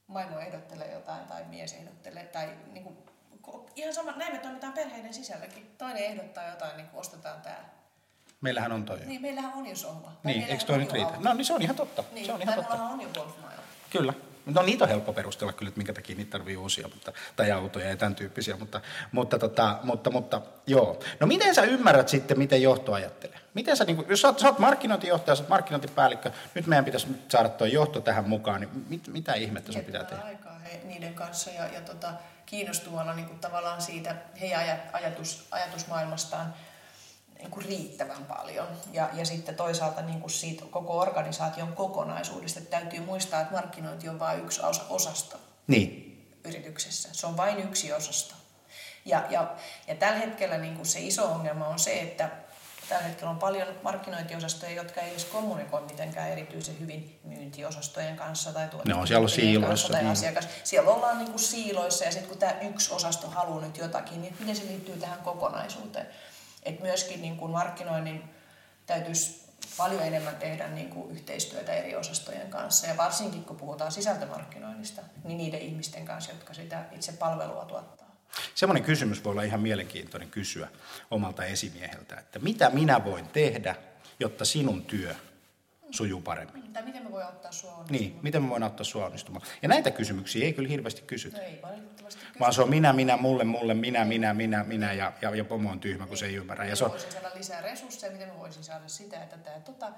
maimo 0.06 0.38
ehdottelee 0.38 0.92
jotain 0.92 1.26
tai 1.26 1.44
mies 1.44 1.72
ehdottelee, 1.72 2.24
tai 2.24 2.48
niin 2.72 2.84
kuin, 2.84 2.96
ihan 3.76 3.94
sama, 3.94 4.12
näin 4.12 4.32
me 4.32 4.38
toimitaan 4.38 4.72
perheiden 4.72 5.14
sisälläkin. 5.14 5.74
Toinen 5.78 6.04
ehdottaa 6.04 6.48
jotain, 6.48 6.76
niin 6.76 6.88
kuin 6.88 7.00
ostetaan 7.00 7.42
tämä. 7.42 7.56
Meillähän 8.40 8.72
on 8.72 8.84
toi. 8.84 8.98
Niin, 9.06 9.22
meillähän 9.22 9.52
on 9.54 9.66
jo 9.66 9.76
sohva. 9.76 10.12
Niin, 10.24 10.46
eikö 10.48 10.64
toi 10.64 10.78
nyt 10.78 10.92
riitä? 10.92 11.12
No 11.18 11.34
niin 11.34 11.44
se 11.44 11.54
on 11.54 11.62
ihan 11.62 11.76
totta. 11.76 12.04
Niin, 12.12 12.26
se 12.26 12.32
on 12.32 12.42
ihan 12.42 12.54
totta. 12.54 12.74
on 12.74 13.00
jo 13.00 13.36
Kyllä. 13.90 14.12
No 14.46 14.62
niitä 14.62 14.84
on 14.84 14.90
helppo 14.90 15.12
perustella 15.12 15.52
kyllä, 15.52 15.68
että 15.68 15.78
minkä 15.78 15.92
takia 15.92 16.16
niitä 16.16 16.30
tarvii 16.30 16.56
uusia 16.56 16.88
mutta, 16.88 17.12
tai 17.36 17.50
autoja 17.50 17.88
ja 17.88 17.96
tämän 17.96 18.14
tyyppisiä, 18.14 18.56
mutta, 18.56 18.80
mutta, 19.12 19.38
tota, 19.38 19.78
mutta, 19.82 20.10
mutta 20.10 20.40
joo. 20.66 21.00
No 21.20 21.26
miten 21.26 21.54
sä 21.54 21.62
ymmärrät 21.62 22.08
sitten, 22.08 22.38
miten 22.38 22.62
johto 22.62 22.92
ajattelee? 22.92 23.38
Miten 23.54 23.76
sä, 23.76 23.84
niin 23.84 23.96
kun, 23.96 24.06
jos 24.08 24.20
sä 24.20 24.28
oot, 24.28 24.38
sä 24.38 24.46
oot 24.46 24.58
markkinointijohtaja, 24.58 25.34
sä 25.34 25.42
oot 25.42 25.48
markkinointipäällikkö, 25.48 26.30
nyt 26.54 26.66
meidän 26.66 26.84
pitäisi 26.84 27.06
saada 27.28 27.48
tuo 27.48 27.66
johto 27.66 28.00
tähän 28.00 28.28
mukaan, 28.28 28.60
niin 28.60 28.70
mit, 28.88 29.08
mitä 29.08 29.34
ihmettä 29.34 29.72
sun 29.72 29.84
pitää 29.84 30.04
tehdä? 30.04 30.22
aikaa 30.22 30.53
he, 30.74 30.80
niiden 30.84 31.14
kanssa 31.14 31.50
ja, 31.50 31.66
ja 31.66 31.80
tota, 31.80 32.12
kiinnostumalla 32.46 33.14
niin 33.14 33.28
kuin 33.28 33.40
tavallaan 33.40 33.82
siitä 33.82 34.16
heidän 34.40 34.82
ajatus, 34.92 35.46
ajatusmaailmastaan 35.50 36.54
niin 37.38 37.50
kuin 37.50 37.66
riittävän 37.66 38.24
paljon. 38.24 38.66
Ja, 38.92 39.10
ja 39.12 39.26
sitten 39.26 39.54
toisaalta 39.54 40.02
niin 40.02 40.20
kuin 40.20 40.30
siitä 40.30 40.64
koko 40.70 41.00
organisaation 41.00 41.72
kokonaisuudesta 41.72 42.58
että 42.58 42.78
täytyy 42.78 43.00
muistaa, 43.00 43.40
että 43.40 43.52
markkinointi 43.52 44.08
on 44.08 44.18
vain 44.18 44.44
yksi 44.44 44.60
osa, 44.60 44.82
osasto 44.88 45.40
niin. 45.66 46.22
yrityksessä. 46.44 47.08
Se 47.12 47.26
on 47.26 47.36
vain 47.36 47.58
yksi 47.58 47.92
osasto. 47.92 48.34
Ja, 49.04 49.24
ja, 49.30 49.54
ja 49.86 49.94
tällä 49.94 50.18
hetkellä 50.18 50.58
niin 50.58 50.76
kuin 50.76 50.86
se 50.86 51.00
iso 51.00 51.32
ongelma 51.32 51.66
on 51.66 51.78
se, 51.78 52.00
että 52.00 52.30
tällä 52.88 53.04
hetkellä 53.04 53.30
on 53.30 53.38
paljon 53.38 53.68
markkinointiosastoja, 53.82 54.72
jotka 54.72 55.00
ei 55.00 55.10
edes 55.10 55.24
kommunikoi 55.24 55.82
mitenkään 55.82 56.30
erityisen 56.30 56.80
hyvin 56.80 57.20
myyntiosastojen 57.24 58.16
kanssa 58.16 58.52
tai 58.52 58.68
Ne 58.84 58.94
on 58.94 59.06
siellä 59.06 59.28
siiloissa. 59.28 59.88
Tai 59.88 60.02
niin. 60.02 60.12
asiakas. 60.12 60.48
Siellä 60.64 60.90
ollaan 60.90 61.18
niin 61.18 61.30
kuin 61.30 61.42
siiloissa 61.42 62.04
ja 62.04 62.12
sitten 62.12 62.28
kun 62.28 62.38
tämä 62.38 62.60
yksi 62.60 62.94
osasto 62.94 63.28
haluaa 63.28 63.60
nyt 63.60 63.76
jotakin, 63.76 64.22
niin 64.22 64.36
miten 64.40 64.56
se 64.56 64.62
liittyy 64.66 64.96
tähän 64.96 65.18
kokonaisuuteen? 65.18 66.06
että 66.64 66.82
myöskin 66.82 67.22
niin 67.22 67.36
kuin 67.36 67.52
markkinoinnin 67.52 68.24
täytyisi 68.86 69.44
paljon 69.76 70.02
enemmän 70.02 70.36
tehdä 70.36 70.68
niin 70.68 70.90
kuin 70.90 71.10
yhteistyötä 71.10 71.72
eri 71.72 71.96
osastojen 71.96 72.50
kanssa. 72.50 72.86
Ja 72.86 72.96
varsinkin 72.96 73.44
kun 73.44 73.56
puhutaan 73.56 73.92
sisältömarkkinoinnista, 73.92 75.02
niin 75.24 75.38
niiden 75.38 75.60
ihmisten 75.60 76.04
kanssa, 76.04 76.32
jotka 76.32 76.54
sitä 76.54 76.84
itse 76.92 77.12
palvelua 77.12 77.64
tuottaa. 77.64 78.03
Semmoinen 78.54 78.84
kysymys 78.84 79.24
voi 79.24 79.30
olla 79.30 79.42
ihan 79.42 79.60
mielenkiintoinen 79.60 80.30
kysyä 80.30 80.68
omalta 81.10 81.44
esimieheltä, 81.44 82.16
että 82.16 82.38
mitä 82.38 82.70
minä 82.70 83.04
voin 83.04 83.28
tehdä, 83.28 83.76
jotta 84.20 84.44
sinun 84.44 84.84
työ 84.84 85.14
sujuu 85.90 86.20
paremmin. 86.20 86.72
Tai 86.72 86.82
miten 86.82 87.02
me 87.02 87.10
voin 87.10 87.26
auttaa 87.26 87.52
sua 87.52 87.70
onnistumaan. 87.70 88.00
Niin, 88.00 88.18
miten 88.22 88.42
me 88.42 88.48
voin 88.48 88.62
auttaa 88.62 88.84
sua 88.84 89.06
onnistumaan. 89.06 89.46
Ja 89.62 89.68
näitä 89.68 89.90
kysymyksiä 89.90 90.44
ei 90.44 90.52
kyllä 90.52 90.68
hirveästi 90.68 91.02
kysytä. 91.02 91.36
No 91.36 91.42
ei 91.42 91.58
valitettavasti 91.62 92.20
kysytä. 92.20 92.40
Vaan 92.40 92.54
se 92.54 92.62
on 92.62 92.70
minä, 92.70 92.92
minä, 92.92 93.16
mulle, 93.16 93.44
mulle, 93.44 93.74
minä, 93.74 94.04
minä, 94.04 94.34
minä, 94.34 94.64
minä 94.64 94.92
ja, 94.92 95.12
ja, 95.22 95.34
ja 95.34 95.44
pomo 95.44 95.70
on 95.70 95.80
tyhmä, 95.80 96.06
kun 96.06 96.16
se 96.16 96.26
ei 96.26 96.34
ymmärrä. 96.34 96.64
Ja 96.64 96.76
se 96.76 96.84
on... 96.84 96.90
voisin 96.90 97.12
saada 97.12 97.30
lisää 97.34 97.60
resursseja, 97.60 98.12
miten 98.12 98.28
mä 98.28 98.38
voisin 98.38 98.64
saada 98.64 98.88
sitä 98.88 99.16
ja 99.16 99.26
tätä 99.26 99.50
ja 99.50 99.60
tota. 99.60 99.92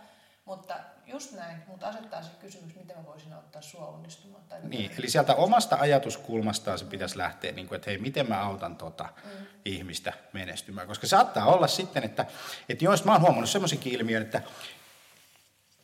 Mutta 0.47 0.75
just 1.07 1.33
näin, 1.33 1.59
mutta 1.67 1.89
asettaa 1.89 2.23
se 2.23 2.31
kysymys, 2.41 2.75
miten 2.75 2.97
mä 2.97 3.07
voisin 3.07 3.33
auttaa 3.33 3.63
sua 3.63 3.87
onnistumaan. 3.87 4.45
Tai 4.49 4.59
niin, 4.63 4.91
eli 4.99 5.11
sieltä 5.11 5.35
omasta 5.35 5.77
ajatuskulmastaan 5.81 6.79
se 6.79 6.85
pitäisi 6.85 7.19
lähteä, 7.19 7.53
niin 7.53 7.69
kuin, 7.69 7.77
että 7.77 7.91
hei, 7.91 7.99
miten 7.99 8.29
mä 8.29 8.43
autan 8.43 8.77
tota 8.77 9.09
mm. 9.25 9.47
ihmistä 9.65 10.13
menestymään. 10.33 10.87
Koska 10.87 11.07
saattaa 11.07 11.47
olla 11.47 11.67
sitten, 11.67 12.05
että, 12.05 12.27
että 12.69 12.85
jos 12.85 13.05
mä 13.05 13.13
oon 13.13 13.21
huomannut 13.21 13.51
semmoisenkin 13.51 13.93
ilmiön, 13.93 14.23
että 14.23 14.43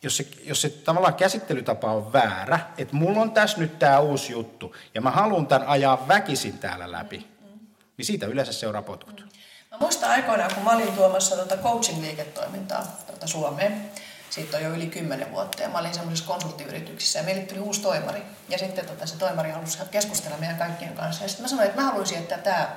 jos 0.03 0.17
se, 0.17 0.27
jos 0.43 0.61
se 0.61 0.69
tavallaan 0.69 1.15
käsittelytapa 1.15 1.91
on 1.91 2.13
väärä, 2.13 2.59
että 2.77 2.95
mulla 2.95 3.21
on 3.21 3.31
tässä 3.31 3.57
nyt 3.57 3.79
tämä 3.79 3.99
uusi 3.99 4.31
juttu 4.31 4.75
ja 4.93 5.01
mä 5.01 5.11
haluan 5.11 5.47
tämän 5.47 5.67
ajaa 5.67 6.07
väkisin 6.07 6.57
täällä 6.57 6.91
läpi, 6.91 7.17
mm-hmm. 7.17 7.67
niin 7.97 8.05
siitä 8.05 8.25
yleensä 8.25 8.53
seuraa 8.53 8.81
potkut. 8.81 9.19
Mm. 9.21 9.29
Mä 9.71 9.77
muistan 9.77 10.09
aikoinaan, 10.09 10.53
kun 10.53 10.63
mä 10.63 10.71
olin 10.71 10.93
tuomassa 10.93 11.35
tuota 11.35 11.57
coaching-liiketoimintaa 11.57 12.83
tuota 13.07 13.27
Suomeen, 13.27 13.91
siitä 14.33 14.57
on 14.57 14.63
jo 14.63 14.69
yli 14.69 14.87
kymmenen 14.87 15.31
vuotta, 15.31 15.63
ja 15.63 15.69
mä 15.69 15.77
olin 15.77 15.93
semmoisessa 15.93 16.27
konsulttiyrityksessä, 16.27 17.19
ja 17.19 17.25
meille 17.25 17.41
tuli 17.41 17.59
uusi 17.59 17.81
toimari, 17.81 18.23
ja 18.49 18.57
sitten 18.57 18.85
tota, 18.85 19.05
se 19.05 19.17
toimari 19.17 19.51
halusi 19.51 19.77
keskustella 19.91 20.37
meidän 20.37 20.57
kaikkien 20.57 20.93
kanssa, 20.93 21.23
ja 21.23 21.29
sitten 21.29 21.43
mä 21.43 21.47
sanoin, 21.47 21.67
että 21.67 21.81
mä 21.81 21.87
haluaisin, 21.87 22.17
että 22.17 22.37
tämä, 22.37 22.75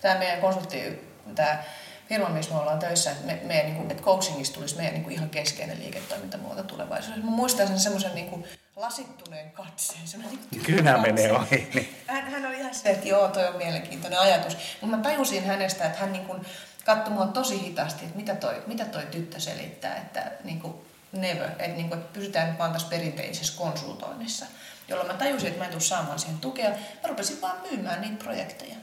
tämä 0.00 0.18
meidän 0.18 0.40
konsultti, 0.40 1.08
tämä 1.34 1.64
firma, 2.08 2.28
missä 2.28 2.54
me 2.54 2.60
ollaan 2.60 2.78
töissä, 2.78 3.10
että, 3.10 3.26
me, 3.26 3.40
meidän, 3.44 3.66
niin 3.66 3.76
kuin, 3.76 3.90
että 3.90 4.02
coachingista 4.02 4.54
tulisi 4.54 4.76
meidän 4.76 4.94
niin 4.94 5.04
kuin 5.04 5.14
ihan 5.14 5.30
keskeinen 5.30 5.78
liiketoimintamuoto 5.78 6.62
tulevaisuudessa. 6.62 7.26
Mä 7.26 7.36
muistan 7.36 7.68
sen 7.68 7.80
semmoisen 7.80 8.14
niin 8.14 8.30
kuin 8.30 8.44
lasittuneen 8.76 9.50
katseen. 9.50 10.00
Niin 10.18 10.64
Kyllä 10.66 10.98
menee 10.98 11.32
ohi. 11.32 11.68
Niin. 11.74 11.96
Hän, 12.06 12.30
hän 12.30 12.46
oli 12.46 12.58
ihan 12.58 12.74
se, 12.74 12.90
että 12.90 13.08
joo, 13.08 13.28
toi 13.28 13.46
on 13.46 13.56
mielenkiintoinen 13.56 14.18
ajatus. 14.20 14.56
Mutta 14.80 14.96
mä 14.96 15.02
tajusin 15.02 15.44
hänestä, 15.44 15.86
että 15.86 15.98
hän 15.98 16.12
niin 16.12 16.26
kuin 16.26 16.46
katsoi 16.84 17.14
mua 17.14 17.26
tosi 17.26 17.62
hitaasti, 17.62 18.04
että 18.04 18.16
mitä 18.16 18.34
toi, 18.34 18.62
mitä 18.66 18.84
toi 18.84 19.06
tyttö 19.06 19.40
selittää, 19.40 19.96
että 19.96 20.32
niin 20.44 20.60
kuin 20.60 20.85
never, 21.12 21.50
että, 21.50 21.66
niin 21.68 21.88
kuin, 21.88 22.02
pysytään 22.02 22.58
vaan 22.58 22.72
tässä 22.72 22.88
perinteisessä 22.88 23.58
konsultoinnissa. 23.58 24.46
Jolloin 24.88 25.08
mä 25.08 25.14
tajusin, 25.14 25.48
että 25.48 25.58
mä 25.58 25.64
en 25.64 25.70
tule 25.70 25.80
saamaan 25.82 26.18
siihen 26.18 26.38
tukea. 26.38 26.70
Mä 26.70 27.08
rupesin 27.08 27.40
vaan 27.40 27.60
myymään 27.70 28.00
niitä 28.00 28.24
projekteja. 28.24 28.76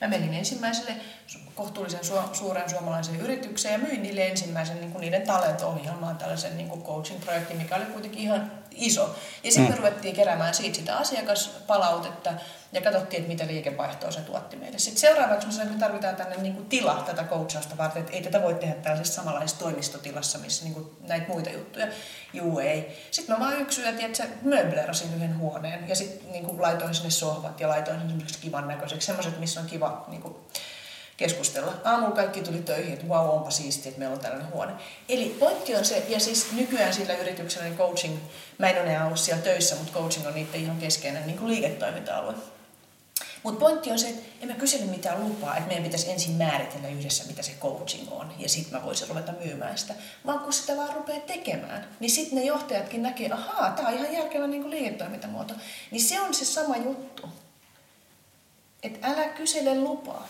Mä 0.00 0.08
menin 0.08 0.34
ensimmäiselle 0.34 0.92
kohtuullisen 1.54 2.00
su- 2.00 2.34
suuren 2.34 2.70
suomalaisen 2.70 3.20
yritykseen 3.20 3.72
ja 3.72 3.88
myin 3.88 4.02
niille 4.02 4.26
ensimmäisen 4.26 4.80
niin 4.80 4.92
kuin 4.92 5.00
niiden 5.00 5.22
talent-ohjelmaan 5.22 6.16
tällaisen 6.16 6.56
niin 6.56 6.68
kuin 6.68 6.82
coaching-projektin, 6.82 7.56
mikä 7.56 7.76
oli 7.76 7.84
kuitenkin 7.84 8.22
ihan 8.22 8.52
iso. 8.70 9.16
Ja 9.44 9.52
sitten 9.52 9.64
mm. 9.64 9.70
me 9.70 9.76
ruvettiin 9.76 10.14
keräämään 10.14 10.54
siitä 10.54 10.76
sitä 10.76 10.96
asiakaspalautetta 10.96 12.32
ja 12.72 12.80
katsottiin, 12.80 13.20
että 13.20 13.32
mitä 13.32 13.46
liikevaihtoa 13.46 14.10
se 14.10 14.20
tuotti 14.20 14.56
meille. 14.56 14.78
Sitten 14.78 15.00
seuraavaksi 15.00 15.46
me 15.46 15.52
sanoin, 15.52 15.68
että 15.68 15.78
me 15.78 15.86
tarvitaan 15.86 16.16
tänne 16.16 16.36
niin 16.36 16.54
kuin 16.54 16.66
tila 16.66 17.02
tätä 17.06 17.24
coachausta 17.24 17.76
varten, 17.76 18.00
että 18.00 18.12
ei 18.12 18.22
tätä 18.22 18.42
voi 18.42 18.54
tehdä 18.54 18.74
tällaisessa 18.74 19.14
samanlaisessa 19.14 19.58
toimistotilassa, 19.58 20.38
missä 20.38 20.64
niin 20.64 20.74
kuin 20.74 20.90
näitä 21.08 21.28
muita 21.28 21.50
juttuja. 21.50 21.86
Juu, 22.32 22.58
ei. 22.58 23.06
Sitten 23.10 23.34
mä 23.34 23.40
vaan 23.40 23.60
yksi 23.60 23.80
yö, 23.80 23.88
että 23.88 24.24
möblerasin 24.42 25.14
yhden 25.14 25.38
huoneen 25.38 25.88
ja 25.88 25.96
sitten 25.96 26.32
niin 26.32 26.44
kuin 26.44 26.62
laitoin 26.62 26.94
sinne 26.94 27.10
sohvat 27.10 27.60
ja 27.60 27.68
laitoin 27.68 28.00
sen 28.00 28.40
kivan 28.40 28.68
näköiseksi, 28.68 29.06
semmoiset, 29.06 29.38
missä 29.38 29.60
on 29.60 29.66
kiva 29.66 30.04
niin 30.08 30.22
kuin, 30.22 30.36
keskustella. 31.18 31.72
Aamulla 31.84 32.14
kaikki 32.14 32.40
tuli 32.40 32.58
töihin, 32.58 32.92
että 32.92 33.06
wow, 33.06 33.28
onpa 33.28 33.50
siistiä, 33.50 33.88
että 33.88 33.98
meillä 33.98 34.14
on 34.14 34.20
tällainen 34.20 34.52
huone. 34.52 34.72
Eli 35.08 35.36
pointti 35.40 35.76
on 35.76 35.84
se, 35.84 36.06
ja 36.08 36.20
siis 36.20 36.52
nykyään 36.52 36.94
sillä 36.94 37.14
yrityksellä 37.14 37.68
niin 37.68 37.78
coaching, 37.78 38.18
mä 38.58 38.68
en 38.68 38.82
ole 38.82 39.02
ollut 39.04 39.18
siellä 39.18 39.42
töissä, 39.42 39.76
mutta 39.76 39.92
coaching 39.92 40.26
on 40.26 40.34
niiden 40.34 40.60
ihan 40.60 40.76
keskeinen 40.76 41.26
niin 41.26 41.38
kuin 41.38 41.50
liiketoiminta-alue. 41.50 42.34
Mutta 43.42 43.60
pointti 43.60 43.90
on 43.90 43.98
se, 43.98 44.08
että 44.08 44.22
en 44.40 44.48
mä 44.48 44.54
kysele 44.54 44.84
mitään 44.84 45.28
lupaa, 45.28 45.56
että 45.56 45.68
meidän 45.68 45.84
pitäisi 45.84 46.10
ensin 46.10 46.32
määritellä 46.32 46.88
yhdessä, 46.88 47.24
mitä 47.26 47.42
se 47.42 47.52
coaching 47.60 48.12
on, 48.12 48.32
ja 48.38 48.48
sitten 48.48 48.78
mä 48.78 48.84
voisin 48.84 49.08
ruveta 49.08 49.32
myymään 49.44 49.78
sitä. 49.78 49.94
Vaan 50.26 50.38
kun 50.38 50.52
sitä 50.52 50.76
vaan 50.76 50.94
rupeaa 50.94 51.20
tekemään, 51.20 51.88
niin 52.00 52.10
sitten 52.10 52.38
ne 52.38 52.44
johtajatkin 52.44 53.02
näkee, 53.02 53.30
ahaa, 53.30 53.70
tämä 53.70 53.88
on 53.88 53.94
ihan 53.94 54.12
järkevä 54.12 54.46
niin 54.46 54.70
liiketoimintamuoto. 54.70 55.54
Niin 55.90 56.02
se 56.02 56.20
on 56.20 56.34
se 56.34 56.44
sama 56.44 56.76
juttu. 56.76 57.28
Että 58.82 59.08
älä 59.08 59.28
kysele 59.28 59.74
lupaa. 59.74 60.28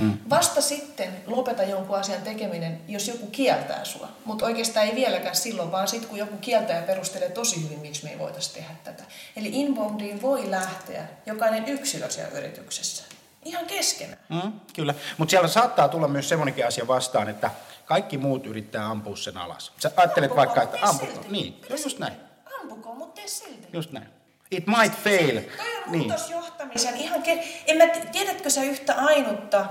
Hmm. 0.00 0.18
Vasta 0.30 0.60
sitten 0.60 1.08
lopeta 1.26 1.62
jonkun 1.62 1.98
asian 1.98 2.22
tekeminen, 2.22 2.80
jos 2.88 3.08
joku 3.08 3.26
kieltää 3.26 3.84
sua. 3.84 4.08
Mutta 4.24 4.44
oikeastaan 4.44 4.86
ei 4.86 4.94
vieläkään 4.94 5.36
silloin, 5.36 5.72
vaan 5.72 5.88
sitten 5.88 6.08
kun 6.10 6.18
joku 6.18 6.36
kieltää 6.36 6.76
ja 6.76 6.82
perustelee 6.82 7.28
tosi 7.30 7.64
hyvin, 7.64 7.78
miksi 7.78 8.04
me 8.04 8.10
ei 8.10 8.18
voitaisiin 8.18 8.54
tehdä 8.54 8.70
tätä. 8.84 9.02
Eli 9.36 9.48
inboundiin 9.52 10.22
voi 10.22 10.50
lähteä 10.50 11.04
jokainen 11.26 11.68
yksilö 11.68 12.10
siellä 12.10 12.38
yrityksessä. 12.38 13.04
Ihan 13.44 13.66
keskenään. 13.66 14.18
Mm, 14.28 14.52
kyllä, 14.74 14.94
mutta 15.18 15.30
siellä 15.30 15.48
saattaa 15.48 15.88
tulla 15.88 16.08
myös 16.08 16.28
semmoinenkin 16.28 16.66
asia 16.66 16.86
vastaan, 16.86 17.28
että 17.28 17.50
kaikki 17.84 18.18
muut 18.18 18.46
yrittää 18.46 18.86
ampua 18.86 19.16
sen 19.16 19.36
alas. 19.36 19.72
Sä 19.78 19.90
ajattelet 19.96 20.30
Ampukoon, 20.30 20.46
vaikka, 20.56 20.62
että 20.76 20.86
mutta 20.86 20.98
tee 20.98 21.08
ampuko. 21.08 21.22
silti. 21.22 21.32
Niin, 21.32 21.60
se- 21.78 21.82
just 21.84 21.98
näin. 21.98 22.14
Ampukoon, 22.60 22.96
mutta 22.98 23.14
tee 23.20 23.28
silti. 23.28 23.68
Just 23.72 23.92
näin. 23.92 24.06
It 24.50 24.66
might 24.66 24.98
fail. 25.04 25.40
Toi 25.56 25.76
on 25.86 25.92
Niin. 25.92 26.06
muutosjohtamisen 26.06 26.96
ihan... 26.96 27.22
Ke- 27.22 27.44
en 27.66 27.76
mä, 27.76 27.86
tiedätkö 28.12 28.50
sä 28.50 28.62
yhtä 28.62 28.94
ainutta 28.94 29.66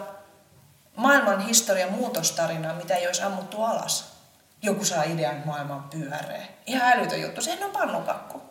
maailman 0.96 1.40
historian 1.40 1.92
muutostarinaa, 1.92 2.74
mitä 2.74 2.96
ei 2.96 3.08
olisi 3.08 3.22
ammuttu 3.22 3.64
alas? 3.64 4.06
Joku 4.62 4.86
saa 4.86 5.04
idean, 5.04 5.36
että 5.36 5.48
maailma 5.48 5.76
on 5.76 5.84
pyöreä. 5.84 6.46
Ihan 6.66 6.92
älytön 6.92 7.22
juttu. 7.22 7.42
Sehän 7.42 7.64
on 7.64 7.72
pannukakku. 7.72 8.42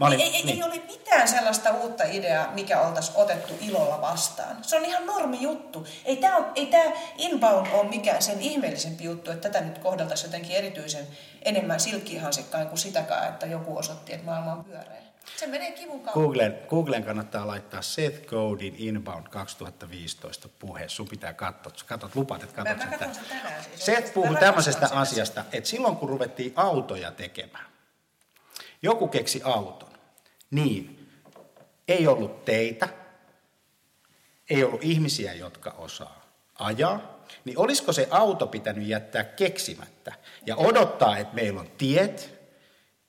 Mä 0.00 0.06
olin, 0.06 0.20
ei, 0.20 0.36
ei, 0.36 0.44
niin. 0.44 0.56
ei 0.56 0.62
ole 0.62 0.82
mitään 0.86 1.28
sellaista 1.28 1.70
uutta 1.70 2.04
ideaa, 2.04 2.50
mikä 2.54 2.80
oltaisiin 2.80 3.16
otettu 3.16 3.54
ilolla 3.60 4.00
vastaan. 4.00 4.56
Se 4.62 4.76
on 4.76 4.84
ihan 4.84 5.06
normi 5.06 5.42
juttu. 5.42 5.86
Ei 6.04 6.16
tämä 6.16 6.52
ei 6.54 6.66
tää 6.66 6.92
inbound 7.18 7.66
ole 7.72 7.88
mikään 7.88 8.22
sen 8.22 8.40
ihmeellisempi 8.40 9.04
juttu, 9.04 9.30
että 9.30 9.48
tätä 9.48 9.64
nyt 9.64 9.78
kohdeltaisiin 9.78 10.28
jotenkin 10.28 10.56
erityisen 10.56 11.06
enemmän 11.42 11.80
silkkihansikkain 11.80 12.66
kuin 12.66 12.78
sitäkään, 12.78 13.28
että 13.28 13.46
joku 13.46 13.78
osoitti, 13.78 14.12
että 14.12 14.26
maailma 14.26 14.52
on 14.52 14.64
pyöreä. 14.64 15.03
Se 15.36 15.46
menee 15.46 15.72
kivun 15.72 16.00
kautta. 16.00 16.20
Googlen, 16.20 16.58
Googlen 16.68 17.04
kannattaa 17.04 17.46
laittaa 17.46 17.82
Seth 17.82 18.26
Godin 18.26 18.74
Inbound 18.78 19.26
2015 19.28 20.48
puhe. 20.58 20.88
Sun 20.88 21.08
pitää 21.08 21.32
katsoa. 21.32 21.72
Katot, 21.86 22.16
lupaat, 22.16 22.42
että 22.42 22.62
Mä, 22.62 22.74
katsot 22.74 22.90
mä 22.90 22.98
katson 22.98 23.14
sen 23.14 23.24
tänään 23.24 23.64
siis. 23.64 23.84
Seth 23.84 24.06
Mä 24.06 24.12
puhui 24.14 24.36
tämmöisestä 24.36 24.88
asiasta, 24.92 25.44
että 25.52 25.70
silloin 25.70 25.96
kun 25.96 26.08
ruvettiin 26.08 26.52
autoja 26.56 27.10
tekemään, 27.10 27.66
joku 28.82 29.08
keksi 29.08 29.40
auton, 29.44 29.90
niin 30.50 31.08
ei 31.88 32.06
ollut 32.06 32.44
teitä, 32.44 32.88
ei 34.50 34.64
ollut 34.64 34.84
ihmisiä, 34.84 35.34
jotka 35.34 35.70
osaa 35.70 36.24
ajaa, 36.58 37.14
niin 37.44 37.58
olisiko 37.58 37.92
se 37.92 38.08
auto 38.10 38.46
pitänyt 38.46 38.88
jättää 38.88 39.24
keksimättä 39.24 40.12
ja 40.46 40.56
odottaa, 40.56 41.18
että 41.18 41.34
meillä 41.34 41.60
on 41.60 41.70
tiet 41.78 42.33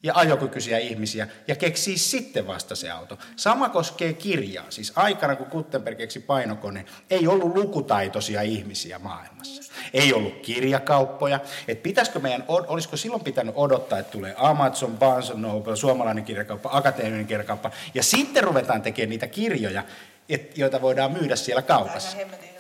ja 0.03 0.13
ajokykyisiä 0.15 0.77
ihmisiä 0.77 1.27
ja 1.47 1.55
keksii 1.55 1.97
sitten 1.97 2.47
vasta 2.47 2.75
se 2.75 2.91
auto. 2.91 3.17
Sama 3.35 3.69
koskee 3.69 4.13
kirjaa. 4.13 4.65
Siis 4.69 4.93
aikana, 4.95 5.35
kun 5.35 5.47
Gutenberg 5.51 5.97
keksi 5.97 6.19
painokone, 6.19 6.85
ei 7.09 7.27
ollut 7.27 7.55
lukutaitoisia 7.55 8.41
ihmisiä 8.41 8.99
maailmassa. 8.99 9.73
Ei 9.93 10.13
ollut 10.13 10.41
kirjakauppoja. 10.41 11.39
Et 11.67 11.83
pitäisikö 11.83 12.19
meidän, 12.19 12.43
olisiko 12.47 12.97
silloin 12.97 13.23
pitänyt 13.23 13.55
odottaa, 13.57 13.99
että 13.99 14.11
tulee 14.11 14.35
Amazon, 14.37 14.97
Barnes 14.97 15.33
Noble, 15.33 15.75
suomalainen 15.75 16.25
kirjakauppa, 16.25 16.69
akateeminen 16.73 17.27
kirjakauppa, 17.27 17.71
ja 17.93 18.03
sitten 18.03 18.43
ruvetaan 18.43 18.81
tekemään 18.81 19.09
niitä 19.09 19.27
kirjoja, 19.27 19.83
et, 20.29 20.57
joita 20.57 20.81
voidaan 20.81 21.11
myydä 21.11 21.35
siellä 21.35 21.61
kaupassa. 21.61 22.17
hyvä. 22.17 22.54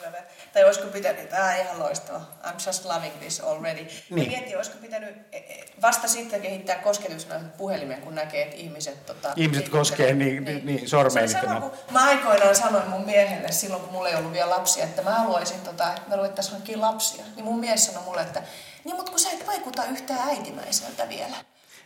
Tai 0.55 0.63
olisiko 0.63 0.87
pitänyt, 0.87 1.29
tämä 1.29 1.55
ihan 1.55 1.79
loistava, 1.79 2.21
I'm 2.43 2.67
just 2.67 2.85
loving 2.85 3.13
this 3.19 3.39
already. 3.39 3.79
Niin. 3.79 3.91
Niin. 4.09 4.29
Mietin, 4.29 4.55
olisiko 4.55 4.77
pitänyt 4.81 5.15
e, 5.31 5.37
e, 5.37 5.65
vasta 5.81 6.07
sitten 6.07 6.41
kehittää 6.41 6.75
kosketusnäytön 6.75 7.53
puhelimen, 7.57 8.01
kun 8.01 8.15
näkee, 8.15 8.43
että 8.43 8.55
ihmiset... 8.55 9.05
Tota, 9.05 9.33
Ihmiset 9.35 9.69
koskee 9.69 10.13
niin- 10.13 10.43
niin- 10.43 10.65
niin, 10.65 10.89
sormein 10.89 11.29
Se 11.29 11.37
on 11.37 11.43
sama 11.43 11.59
kuin 11.61 11.71
mä 11.91 12.05
aikoinaan 12.05 12.55
sanoin 12.55 12.89
mun 12.89 13.05
miehelle 13.05 13.51
silloin, 13.51 13.81
kun 13.81 13.93
mulla 13.93 14.09
ei 14.09 14.15
ollut 14.15 14.33
vielä 14.33 14.49
lapsia, 14.49 14.83
että 14.83 15.01
mä 15.01 15.11
haluaisin, 15.11 15.61
tota, 15.61 15.93
että 15.93 16.09
me 16.09 16.15
ruvettaisiin 16.15 16.53
hankkia 16.53 16.81
lapsia. 16.81 17.25
Niin 17.35 17.45
mun 17.45 17.59
mies 17.59 17.85
sanoi 17.85 18.03
mulle, 18.03 18.21
että 18.21 18.43
niin 18.83 18.95
mutta 18.95 19.11
kun 19.11 19.19
sä 19.19 19.29
et 19.31 19.47
vaikuta 19.47 19.85
yhtään 19.85 20.29
äitimäiseltä 20.29 21.09
vielä. 21.09 21.35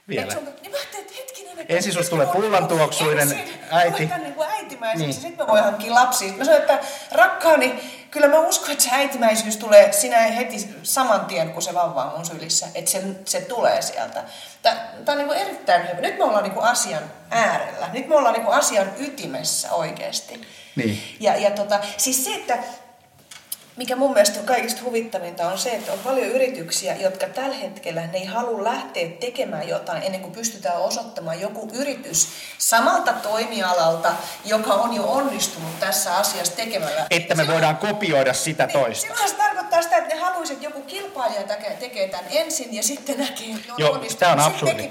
Vielä. 0.10 0.24
Et 0.24 0.32
sun, 0.32 0.46
niin 0.62 0.72
mä 0.72 0.78
ajattelin, 0.78 1.06
että 1.06 1.14
hetkinen, 1.18 1.60
että 1.60 1.74
Ensin 1.74 1.92
susta 1.94 2.00
jos 2.04 2.10
tulee 2.10 2.26
mä 2.26 2.32
pullantuoksuinen 2.32 3.40
äiti. 3.72 4.04
ruveta 4.04 4.18
niin 4.18 4.34
kuin 4.34 4.50
äitimäiseksi, 4.50 4.98
Niin. 5.06 5.10
niin. 5.10 5.22
sitten 5.22 5.46
mä 5.46 5.52
voin 5.52 5.64
hankkia 5.64 5.94
lapsia. 5.94 6.34
Mä 6.34 6.44
sanoin, 6.46 6.62
että 6.62 6.80
rakkaani, 7.12 8.00
kyllä 8.12 8.28
mä 8.28 8.40
uskon, 8.40 8.72
että 8.72 8.84
se 8.84 8.90
äitimäisyys 8.94 9.58
tulee 9.58 9.92
sinä 9.92 10.18
heti 10.18 10.70
saman 10.84 11.26
tien, 11.26 11.50
kun 11.54 11.62
se 11.62 11.74
vauva 11.74 12.04
on 12.04 12.12
mun 12.16 12.26
sylissä, 12.26 12.68
että 12.76 12.92
se, 12.92 13.04
se 13.26 13.42
tulee 13.42 13.82
sieltä. 13.82 14.24
Tämä 14.62 14.78
on 15.08 15.18
niin 15.18 15.28
kuin 15.28 15.40
erittäin 15.40 15.82
hyvä. 15.90 16.02
Nyt 16.02 16.18
me 16.18 16.24
ollaan 16.24 16.44
niin 16.44 16.54
kuin 16.54 16.66
asian 16.66 17.04
äärellä. 17.30 17.90
Nyt 17.94 18.08
me 18.08 18.16
ollaan 18.16 18.34
niin 18.34 18.46
kuin 18.46 18.58
asian 18.58 18.92
ytimessä 19.00 19.72
oikeasti. 19.72 20.42
Niin. 20.76 21.02
Ja, 21.20 21.36
ja 21.38 21.52
tota, 21.52 21.80
siis 21.98 22.24
se, 22.26 22.36
että 22.36 22.58
mikä 23.80 23.96
mun 23.96 24.14
mielestä 24.14 24.40
on 24.40 24.46
kaikista 24.46 24.82
huvittavinta 24.84 25.48
on 25.52 25.58
se, 25.58 25.70
että 25.70 25.94
on 25.94 26.00
paljon 26.00 26.28
yrityksiä, 26.28 26.96
jotka 26.96 27.28
tällä 27.28 27.56
hetkellä 27.56 28.02
ne 28.02 28.18
ei 28.18 28.26
halua 28.26 28.64
lähteä 28.64 29.08
tekemään 29.20 29.68
jotain 29.68 30.04
ennen 30.04 30.22
kuin 30.22 30.32
pystytään 30.34 30.78
osoittamaan 30.78 31.42
joku 31.42 31.68
yritys 31.74 32.28
samalta 32.58 33.14
toimialalta, 33.14 34.14
joka 34.46 34.74
on 34.74 34.94
jo 34.94 35.04
onnistunut 35.12 35.80
tässä 35.80 36.18
asiassa 36.18 36.56
tekemällä. 36.56 37.08
Että 37.10 37.36
me 37.36 37.48
voidaan 37.48 37.78
kopioida 37.78 38.34
sitä 38.34 38.66
Niin, 38.66 38.74
toista. 38.74 39.08
silloin 39.08 39.30
se 39.30 39.36
tarkoittaa 39.36 39.82
sitä, 39.82 39.98
että 39.98 40.16
ne 40.16 40.22
haluaisivat, 40.22 40.64
että 40.64 40.78
joku 40.78 40.82
kilpailija 40.88 41.44
tekee, 41.44 41.78
tekee 41.80 42.08
tämän 42.08 42.26
ensin 42.32 42.74
ja 42.74 42.84
sitten 42.84 43.18
näkee, 43.18 43.48
että 43.56 43.68
ne 43.68 43.74
on 43.74 43.80
Joo, 43.80 43.92
onnistunut. 43.92 44.20
tämä 44.20 44.32
on 44.32 44.40
absurdi. 44.40 44.90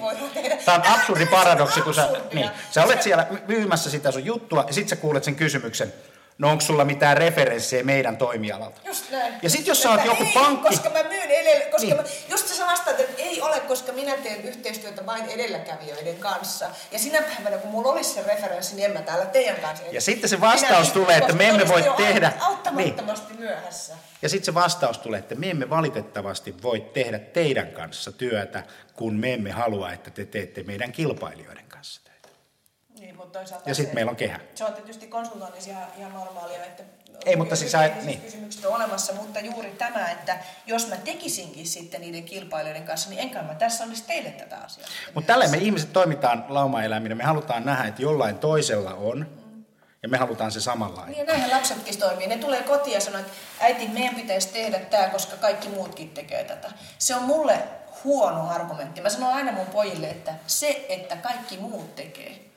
Tämä 0.64 0.77
on 0.77 0.87
absurdi 0.87 1.27
paradoksi, 1.27 1.81
kun 1.81 1.94
sä, 1.94 2.09
niin, 2.33 2.51
sä 2.70 2.85
olet 2.85 3.03
siellä 3.03 3.27
myymässä 3.48 3.90
sitä 3.90 4.11
sun 4.12 4.24
juttua 4.24 4.64
ja 4.66 4.72
sitten 4.74 4.88
sä 4.88 4.96
kuulet 4.96 5.24
sen 5.24 5.35
kysymyksen, 5.35 5.92
no 6.38 6.51
onko 6.51 6.61
sulla 6.61 6.85
mitään 6.85 7.16
referenssejä 7.16 7.83
meidän 7.85 8.16
toimialalta? 8.16 8.81
Just 8.85 9.11
näin. 9.11 9.35
Ja 9.42 9.51
sit 9.51 9.66
jos 9.66 9.83
sä 9.83 9.90
oot 9.90 10.05
joku 10.05 10.22
ei, 10.22 10.33
pankki- 10.35 10.68
Koska 10.68 10.90
mä 10.90 11.03
myyn 11.03 11.31
edellä, 11.31 11.64
koska 11.64 11.79
Niin. 11.87 11.96
niin. 11.96 12.07
mä, 12.07 12.31
just 12.31 12.48
sä 12.48 12.66
vastaat, 12.66 13.01
että 13.01 13.22
ei 13.22 13.40
ole, 13.42 13.61
koska 13.61 13.92
minä 13.92 14.16
teen 14.16 14.44
yhteistyötä 14.44 15.07
vain 15.07 15.24
edelläkävijöiden 15.27 16.16
kanssa. 16.16 16.70
Ja 16.92 16.98
sinä 16.98 17.22
päivänä, 17.22 17.59
kun 17.59 17.70
mulla 17.70 17.92
olisi 17.92 18.11
se 18.14 18.22
referenssi, 18.22 18.74
niin 18.77 18.85
en 18.87 18.92
mä 18.92 19.03
täällä 19.03 19.27
teidän 19.27 19.57
kanssa. 19.57 19.85
Ja 19.92 20.01
sitten 20.01 20.31
se 20.31 20.40
vastaus 20.40 20.92
tulee, 20.92 21.16
että 21.18 21.33
me 21.33 21.48
emme 21.48 21.68
voi 21.68 21.85
tehdä- 21.96 22.29
Niin. 22.29 22.42
Auttamattomasti 22.42 23.35
myöhässä. 23.35 23.94
Ja 24.22 24.29
sitten 24.29 24.44
se 24.46 24.55
vastaus 24.55 24.98
tulee, 24.98 25.18
että 25.18 25.35
me 25.35 25.51
emme 25.51 25.70
valitettavasti 25.70 26.55
voi 26.62 26.81
tehdä 26.81 27.18
teidän 27.18 27.66
kanssa 27.68 28.12
työtä, 28.12 28.62
kun 28.94 29.14
me 29.16 29.33
emme 29.35 29.51
halua, 29.51 29.92
että 29.92 30.11
te 30.11 30.24
teette 30.24 30.62
meidän 30.62 30.92
kilpailijoiden 30.92 31.64
kanssa 31.68 32.01
töitä. 32.05 32.17
Niin, 32.99 33.17
mutta 33.17 33.39
toisaalta 33.39 33.71
Ja 33.71 33.75
sitten 33.75 33.95
meillä 33.95 34.11
on 34.11 34.17
kehä. 34.17 34.41
Se 34.55 34.65
on 34.65 34.73
tietysti 34.73 35.07
konsultoinnissa 35.07 35.71
ihan, 35.71 35.87
ihan 35.99 36.13
normaalia, 36.13 36.65
että 36.65 36.83
Ei, 37.27 37.37
mutta 37.37 37.57
siis 37.57 37.73
sä- 37.73 37.91
niin. 38.03 38.21
kysymykset 38.21 38.65
on 38.65 38.75
olemassa, 38.75 39.13
mutta 39.13 39.41
juuri 39.41 39.71
tämä, 39.71 40.11
että 40.11 40.39
jos 40.67 40.89
mä 40.89 40.97
tekisinkin 40.97 41.67
sitten 41.67 42.01
niiden 42.01 42.25
kilpailijoiden 42.25 42.85
kanssa, 42.85 43.11
niin 43.11 43.21
enkä 43.21 43.43
mä 43.43 43.55
tässä 43.55 43.85
olisi 43.85 44.05
teille 44.07 44.31
tätä 44.31 44.57
asiaa. 44.57 44.89
Mutta 45.15 45.27
tällä 45.27 45.49
me 45.49 45.57
ihmiset 45.57 45.93
toimitaan 45.93 46.45
laumaeläiminä. 46.49 47.15
Me 47.15 47.25
halutaan 47.25 47.65
nähdä, 47.65 47.89
että 47.89 48.03
jollain 48.03 48.39
toisella 48.39 48.95
on, 48.95 49.27
ja 50.03 50.09
me 50.09 50.19
halutaan 50.19 50.53
se 50.53 50.61
samanlainen. 50.61 51.15
Niin 51.15 51.27
näinhän 51.27 51.51
lapsetkin 51.51 51.99
toimii. 51.99 52.27
Ne 52.27 52.37
tulee 52.37 52.63
kotiin 52.63 52.95
ja 52.95 53.01
sanoo, 53.01 53.21
että 53.21 53.33
äiti, 53.61 53.89
meidän 53.89 54.15
pitäisi 54.15 54.49
tehdä 54.49 54.79
tämä, 54.79 55.09
koska 55.09 55.37
kaikki 55.37 55.69
muutkin 55.69 56.11
tekee 56.11 56.45
tätä. 56.45 56.69
Se 56.99 57.15
on 57.15 57.23
mulle 57.23 57.59
huono 58.05 58.51
argumentti. 58.51 59.01
Mä 59.01 59.11
sanon 59.11 59.33
aina 59.33 59.53
mun 59.53 59.67
pojille, 59.67 60.11
että 60.11 60.35
se, 60.47 60.87
että 60.89 61.17
kaikki 61.17 61.57
muut 61.57 61.95
tekee, 61.95 62.48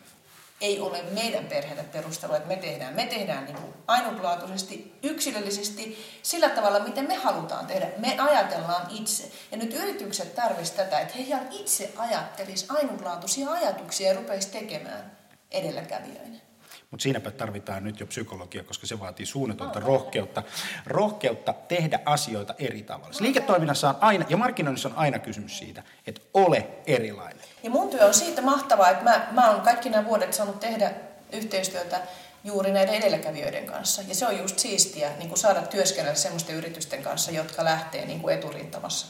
ei 0.61 0.79
ole 0.79 1.01
meidän 1.01 1.45
perheelle 1.45 1.83
perustelu, 1.83 2.33
että 2.33 2.47
me 2.47 2.55
tehdään. 2.55 2.93
Me 2.93 3.05
tehdään 3.05 3.45
niin 3.45 3.55
kuin 3.55 3.73
ainutlaatuisesti, 3.87 4.93
yksilöllisesti, 5.03 6.05
sillä 6.23 6.49
tavalla, 6.49 6.79
miten 6.79 7.07
me 7.07 7.15
halutaan 7.15 7.67
tehdä. 7.67 7.87
Me 7.97 8.19
ajatellaan 8.19 8.87
itse. 8.89 9.31
Ja 9.51 9.57
nyt 9.57 9.73
yritykset 9.73 10.35
tarvitsisivat 10.35 10.83
tätä, 10.83 10.99
että 10.99 11.13
he 11.17 11.23
ihan 11.23 11.47
itse 11.51 11.93
ajattelisi 11.97 12.65
ainutlaatuisia 12.69 13.51
ajatuksia 13.51 14.07
ja 14.07 14.15
rupeisi 14.15 14.51
tekemään 14.51 15.17
edelläkävijöinä. 15.51 16.50
Mutta 16.91 17.03
siinäpä 17.03 17.31
tarvitaan 17.31 17.83
nyt 17.83 17.99
jo 17.99 18.07
psykologia, 18.07 18.63
koska 18.63 18.87
se 18.87 18.99
vaatii 18.99 19.25
suunnatonta 19.25 19.79
rohkeutta. 19.79 20.43
Rohkeutta 20.85 21.53
tehdä 21.53 21.99
asioita 22.05 22.55
eri 22.59 22.83
tavalla. 22.83 23.13
Se 23.13 23.23
Liiketoiminnassa 23.23 23.89
on 23.89 23.95
aina, 24.01 24.25
ja 24.29 24.37
markkinoinnissa 24.37 24.89
on 24.89 24.95
aina 24.97 25.19
kysymys 25.19 25.57
siitä, 25.57 25.83
että 26.07 26.21
ole 26.33 26.67
erilainen. 26.87 27.43
Ja 27.63 27.69
mun 27.69 27.89
työ 27.89 28.05
on 28.05 28.13
siitä 28.13 28.41
mahtavaa, 28.41 28.89
että 28.89 29.03
mä, 29.03 29.27
mä 29.31 29.51
oon 29.51 29.61
kaikki 29.61 29.89
nämä 29.89 30.07
vuodet 30.07 30.33
saanut 30.33 30.59
tehdä 30.59 30.91
yhteistyötä 31.31 32.01
juuri 32.43 32.71
näiden 32.71 32.95
edelläkävijöiden 32.95 33.65
kanssa. 33.65 34.01
Ja 34.07 34.15
se 34.15 34.27
on 34.27 34.37
just 34.37 34.59
siistiä 34.59 35.11
niin 35.17 35.29
kuin 35.29 35.39
saada 35.39 35.61
työskennellä 35.61 36.17
semmoisten 36.17 36.55
yritysten 36.55 37.03
kanssa, 37.03 37.31
jotka 37.31 37.63
lähtee 37.63 38.05
niin 38.05 38.21
kuin 38.21 38.35
eturintamassa, 38.35 39.07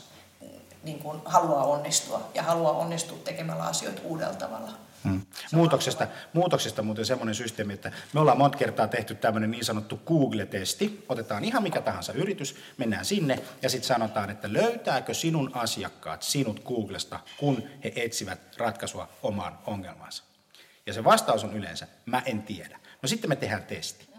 niin 0.83 0.99
kuin 0.99 1.21
haluaa 1.25 1.65
onnistua 1.65 2.29
ja 2.33 2.43
haluaa 2.43 2.73
onnistua 2.73 3.17
tekemällä 3.23 3.63
asioita 3.63 4.01
uudella 4.03 4.35
tavalla. 4.35 4.71
Hmm. 5.03 5.21
Muutoksesta, 5.51 6.07
muutoksesta 6.33 6.81
muuten 6.81 7.05
semmoinen 7.05 7.35
systeemi, 7.35 7.73
että 7.73 7.91
me 8.13 8.19
ollaan 8.19 8.37
monta 8.37 8.57
kertaa 8.57 8.87
tehty 8.87 9.15
tämmöinen 9.15 9.51
niin 9.51 9.65
sanottu 9.65 10.01
Google-testi. 10.05 11.05
Otetaan 11.09 11.43
ihan 11.43 11.63
mikä 11.63 11.81
tahansa 11.81 12.13
yritys, 12.13 12.55
mennään 12.77 13.05
sinne 13.05 13.39
ja 13.61 13.69
sitten 13.69 13.87
sanotaan, 13.87 14.29
että 14.29 14.53
löytääkö 14.53 15.13
sinun 15.13 15.51
asiakkaat 15.53 16.23
sinut 16.23 16.63
Googlesta, 16.63 17.19
kun 17.37 17.63
he 17.83 17.93
etsivät 17.95 18.39
ratkaisua 18.57 19.09
omaan 19.23 19.57
ongelmaansa. 19.65 20.23
Ja 20.85 20.93
se 20.93 21.03
vastaus 21.03 21.43
on 21.43 21.57
yleensä, 21.57 21.87
mä 22.05 22.21
en 22.25 22.43
tiedä. 22.43 22.79
No 23.01 23.07
sitten 23.07 23.29
me 23.29 23.35
tehdään 23.35 23.63
testi. 23.63 24.11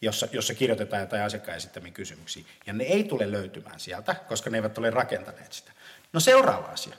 jossa, 0.00 0.28
jossa 0.32 0.54
kirjoitetaan 0.54 1.02
jotain 1.02 1.22
asiakkaan 1.22 1.56
esittämiä 1.56 1.92
kysymyksiä. 1.92 2.44
Ja 2.66 2.72
ne 2.72 2.84
ei 2.84 3.04
tule 3.04 3.32
löytymään 3.32 3.80
sieltä, 3.80 4.14
koska 4.14 4.50
ne 4.50 4.58
eivät 4.58 4.78
ole 4.78 4.90
rakentaneet 4.90 5.52
sitä. 5.52 5.72
No 6.12 6.20
seuraava 6.20 6.66
asia. 6.66 6.94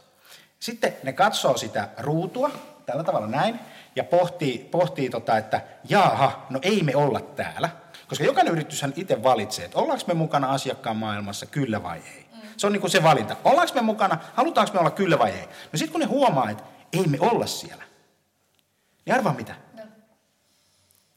Sitten 0.59 0.97
ne 1.03 1.13
katsoo 1.13 1.57
sitä 1.57 1.89
ruutua, 1.97 2.51
tällä 2.89 3.03
tavalla 3.03 3.27
näin, 3.27 3.59
ja 3.95 4.03
pohtii, 4.03 4.67
pohtii 4.71 5.09
tota, 5.09 5.37
että 5.37 5.61
jaaha, 5.89 6.45
no 6.49 6.59
ei 6.61 6.83
me 6.83 6.95
olla 6.95 7.19
täällä. 7.19 7.69
Koska 8.07 8.23
jokainen 8.23 8.53
yrityshän 8.53 8.93
itse 8.95 9.23
valitsee, 9.23 9.65
että 9.65 9.77
ollaanko 9.77 10.03
me 10.07 10.13
mukana 10.13 10.51
asiakkaan 10.51 10.97
maailmassa, 10.97 11.45
kyllä 11.45 11.83
vai 11.83 11.97
ei. 11.97 12.29
Se 12.57 12.67
on 12.67 12.73
niin 12.73 12.81
kuin 12.81 12.91
se 12.91 13.03
valinta. 13.03 13.35
Ollaanko 13.43 13.73
me 13.73 13.81
mukana, 13.81 14.17
halutaanko 14.33 14.73
me 14.73 14.79
olla 14.79 14.91
kyllä 14.91 15.19
vai 15.19 15.31
ei. 15.31 15.45
No 15.71 15.77
sitten 15.77 15.91
kun 15.91 16.01
ne 16.01 16.05
huomaa, 16.05 16.49
että 16.49 16.63
ei 16.93 17.07
me 17.07 17.17
olla 17.19 17.45
siellä, 17.45 17.83
niin 19.05 19.15
arvaa 19.15 19.33
mitä? 19.33 19.55
No. 19.73 19.83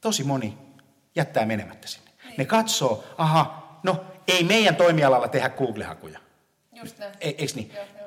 Tosi 0.01 0.23
moni 0.23 0.57
jättää 1.15 1.45
menemättä 1.45 1.87
sinne. 1.87 2.11
Niin. 2.23 2.33
Ne 2.37 2.45
katsoo, 2.45 3.03
aha, 3.17 3.77
no 3.83 4.05
ei 4.27 4.43
meidän 4.43 4.75
toimialalla 4.75 5.27
tehdä 5.27 5.49
Google-hakuja. 5.49 6.19
Just 6.71 6.99
näin. 6.99 7.13
E, 7.21 7.27
eikö 7.29 7.53
niin? 7.55 7.71
Joo, 7.75 7.85
joo. 7.99 8.02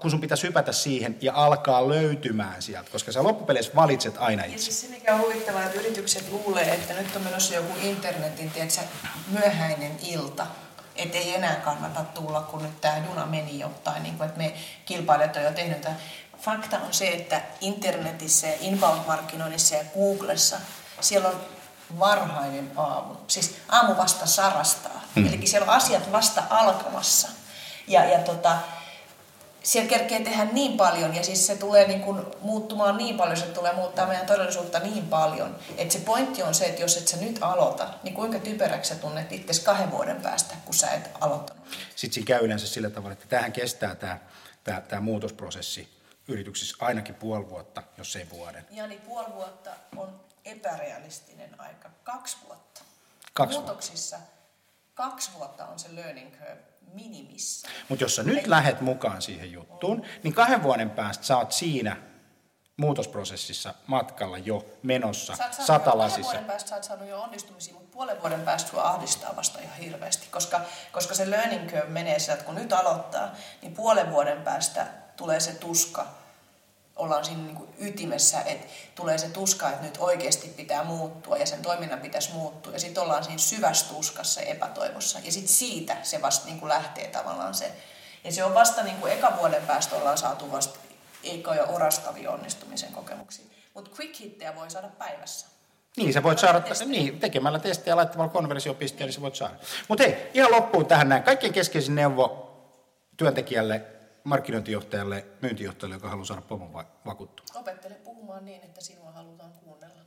Kun 0.00 0.10
sun 0.10 0.20
pitäisi 0.20 0.46
hypätä 0.46 0.72
siihen 0.72 1.16
ja 1.20 1.32
alkaa 1.34 1.88
löytymään 1.88 2.62
sieltä, 2.62 2.90
koska 2.90 3.12
sä 3.12 3.22
loppupeleissä 3.22 3.72
valitset 3.74 4.14
aina 4.18 4.44
itse. 4.44 4.56
Ja 4.56 4.62
siis 4.62 4.80
se, 4.80 4.88
mikä 4.88 5.14
on 5.14 5.20
huvittavaa, 5.20 5.64
että 5.64 5.80
yritykset 5.80 6.32
luulee, 6.32 6.74
että 6.74 6.94
nyt 6.94 7.16
on 7.16 7.22
menossa 7.22 7.54
joku 7.54 7.72
internetin 7.82 8.50
tiedätkö, 8.50 8.80
myöhäinen 9.28 9.92
ilta, 10.02 10.46
että 10.96 11.18
ei 11.18 11.34
enää 11.34 11.56
kannata 11.56 12.04
tulla, 12.04 12.40
kun 12.40 12.62
nyt 12.62 12.80
tämä 12.80 12.98
juna 13.08 13.26
meni 13.26 13.58
jo, 13.58 13.70
tai 13.84 14.00
niin 14.00 14.18
kuin, 14.18 14.26
että 14.26 14.38
me 14.38 14.54
kilpailijat 14.84 15.36
on 15.36 15.42
jo 15.42 15.50
tehnyt 15.50 15.80
tämän. 15.80 15.98
Fakta 16.40 16.76
on 16.76 16.94
se, 16.94 17.08
että 17.08 17.40
internetissä 17.60 18.46
ja 18.46 18.54
inbound-markkinoinnissa 18.60 19.74
ja 19.74 19.84
Googlessa 19.94 20.56
siellä 21.00 21.28
on 21.28 21.40
varhainen 21.98 22.70
aamu. 22.76 23.14
Siis 23.26 23.54
aamu 23.68 23.96
vasta 23.96 24.26
sarastaa. 24.26 25.02
Mm. 25.14 25.26
Eli 25.26 25.46
siellä 25.46 25.70
on 25.70 25.76
asiat 25.76 26.12
vasta 26.12 26.42
alkamassa. 26.50 27.28
Ja, 27.86 28.04
ja 28.04 28.18
tota, 28.18 28.58
siellä 29.62 29.88
kerkee 29.88 30.20
tehdä 30.20 30.44
niin 30.44 30.76
paljon 30.76 31.14
ja 31.14 31.22
siis 31.22 31.46
se 31.46 31.56
tulee 31.56 31.88
niin 31.88 32.00
kuin 32.00 32.22
muuttumaan 32.40 32.96
niin 32.96 33.16
paljon, 33.16 33.36
se 33.36 33.46
tulee 33.46 33.72
muuttaa 33.72 34.06
meidän 34.06 34.26
todellisuutta 34.26 34.78
niin 34.78 35.06
paljon, 35.06 35.58
että 35.76 35.92
se 35.94 36.00
pointti 36.00 36.42
on 36.42 36.54
se, 36.54 36.66
että 36.66 36.82
jos 36.82 36.96
et 36.96 37.08
sä 37.08 37.16
nyt 37.16 37.38
aloita, 37.40 37.94
niin 38.02 38.14
kuinka 38.14 38.38
typeräksi 38.38 38.88
sä 38.88 39.00
tunnet 39.00 39.32
itse 39.32 39.62
kahden 39.64 39.90
vuoden 39.90 40.22
päästä, 40.22 40.54
kun 40.64 40.74
sä 40.74 40.90
et 40.90 41.10
aloittanut. 41.20 41.64
Sitten 41.96 42.14
siinä 42.14 42.26
käy 42.26 42.44
yleensä 42.44 42.66
sillä 42.66 42.90
tavalla, 42.90 43.12
että 43.12 43.26
tähän 43.28 43.52
kestää 43.52 43.94
tämä, 43.94 44.18
tämä, 44.64 44.80
tämä 44.80 45.00
muutosprosessi 45.00 45.98
yrityksissä 46.28 46.76
ainakin 46.80 47.14
puoli 47.14 47.48
vuotta, 47.48 47.82
jos 47.98 48.16
ei 48.16 48.30
vuoden. 48.30 48.66
Ja 48.70 48.86
niin 48.86 49.00
puoli 49.00 49.34
vuotta 49.34 49.70
on 49.96 50.20
epärealistinen 50.44 51.60
aika. 51.60 51.90
Kaksi 52.04 52.36
vuotta. 52.46 52.80
Kaksi 53.32 53.58
Muutoksissa 53.58 54.16
vuotta. 54.16 54.34
kaksi 54.94 55.30
vuotta 55.34 55.66
on 55.66 55.78
se 55.78 55.94
learning 55.94 56.32
curve 56.32 56.67
minimissä. 56.94 57.68
Mutta 57.88 58.04
jos 58.04 58.16
sä 58.16 58.22
nyt 58.22 58.38
Eli... 58.38 58.50
lähet 58.50 58.80
mukaan 58.80 59.22
siihen 59.22 59.52
juttuun, 59.52 60.02
niin 60.22 60.34
kahden 60.34 60.62
vuoden 60.62 60.90
päästä 60.90 61.24
sä 61.24 61.36
oot 61.36 61.52
siinä 61.52 61.96
muutosprosessissa 62.76 63.74
matkalla 63.86 64.38
jo 64.38 64.66
menossa 64.82 65.36
satalasissa. 65.50 66.22
Kahden 66.22 66.24
vuoden 66.24 66.44
päästä 66.44 66.68
sä 66.68 66.74
oot 66.74 66.84
saanut 66.84 67.08
jo 67.08 67.20
onnistumisia, 67.20 67.74
mutta 67.74 67.92
puolen 67.92 68.20
vuoden 68.20 68.40
päästä 68.40 68.70
sua 68.70 68.82
ahdistaa 68.82 69.36
vasta 69.36 69.58
ihan 69.58 69.76
hirveästi, 69.76 70.26
koska, 70.30 70.60
koska 70.92 71.14
se 71.14 71.30
learning 71.30 71.70
curve 71.70 71.88
menee 71.88 72.18
sieltä, 72.18 72.44
kun 72.44 72.54
nyt 72.54 72.72
aloittaa, 72.72 73.34
niin 73.62 73.74
puolen 73.74 74.10
vuoden 74.10 74.42
päästä 74.42 74.86
tulee 75.16 75.40
se 75.40 75.52
tuska, 75.52 76.06
ollaan 76.98 77.24
siinä 77.24 77.42
niin 77.42 77.56
kuin 77.56 77.68
ytimessä, 77.78 78.40
että 78.40 78.66
tulee 78.94 79.18
se 79.18 79.28
tuska, 79.28 79.68
että 79.68 79.82
nyt 79.82 79.96
oikeasti 79.98 80.48
pitää 80.48 80.84
muuttua 80.84 81.36
ja 81.36 81.46
sen 81.46 81.62
toiminnan 81.62 82.00
pitäisi 82.00 82.32
muuttua. 82.32 82.72
Ja 82.72 82.80
sitten 82.80 83.02
ollaan 83.02 83.24
siinä 83.24 83.38
syvässä 83.38 83.94
tuskassa 83.94 84.40
epätoivossa. 84.40 85.18
Ja 85.24 85.32
sitten 85.32 85.48
siitä 85.48 85.96
se 86.02 86.22
vasta 86.22 86.46
niin 86.46 86.60
kuin 86.60 86.68
lähtee 86.68 87.08
tavallaan 87.08 87.54
se. 87.54 87.72
Ja 88.24 88.32
se 88.32 88.44
on 88.44 88.54
vasta 88.54 88.82
niin 88.82 88.96
kuin 88.96 89.12
eka 89.12 89.32
vuoden 89.38 89.62
päästä 89.66 89.96
ollaan 89.96 90.18
saatu 90.18 90.52
vasta 90.52 90.78
eikä 91.24 91.54
jo 91.54 91.66
orastavia 91.68 92.30
onnistumisen 92.30 92.92
kokemuksia. 92.92 93.44
Mutta 93.74 93.90
quick 93.98 94.20
hittejä 94.20 94.56
voi 94.56 94.70
saada 94.70 94.88
päivässä. 94.88 95.46
Niin, 95.96 96.12
sä 96.12 96.22
voit 96.22 96.38
saada, 96.38 96.62
niin, 96.86 97.20
tekemällä 97.20 97.58
testiä 97.58 97.90
ja 97.90 97.96
laittamalla 97.96 98.32
konversiopisteen, 98.32 99.06
niin 99.06 99.14
sä 99.14 99.20
voit 99.20 99.34
saada. 99.34 99.54
Mutta 99.88 100.04
hei, 100.04 100.30
ihan 100.34 100.50
loppuun 100.50 100.86
tähän 100.86 101.08
näin. 101.08 101.22
Kaikkein 101.22 101.52
keskeisin 101.52 101.94
neuvo 101.94 102.48
työntekijälle 103.16 103.97
markkinointijohtajalle, 104.28 105.26
myyntijohtajalle, 105.42 105.96
joka 105.96 106.08
haluaa 106.08 106.26
saada 106.26 106.42
pomon 106.42 106.72
vakuuttua? 107.06 107.46
Opettele 107.54 107.94
puhumaan 107.94 108.44
niin, 108.44 108.62
että 108.64 108.80
sinua 108.80 109.12
halutaan 109.12 109.52
kuunnella. 109.52 110.02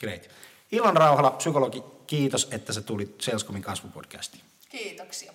Great. 0.00 0.28
Ilon 0.72 0.96
Rauhala, 0.96 1.30
psykologi, 1.30 1.82
kiitos, 2.06 2.48
että 2.50 2.72
sä 2.72 2.82
tulit 2.82 3.20
Salescomin 3.20 3.62
kasvupodcastiin. 3.62 4.44
Kiitoksia. 4.68 5.32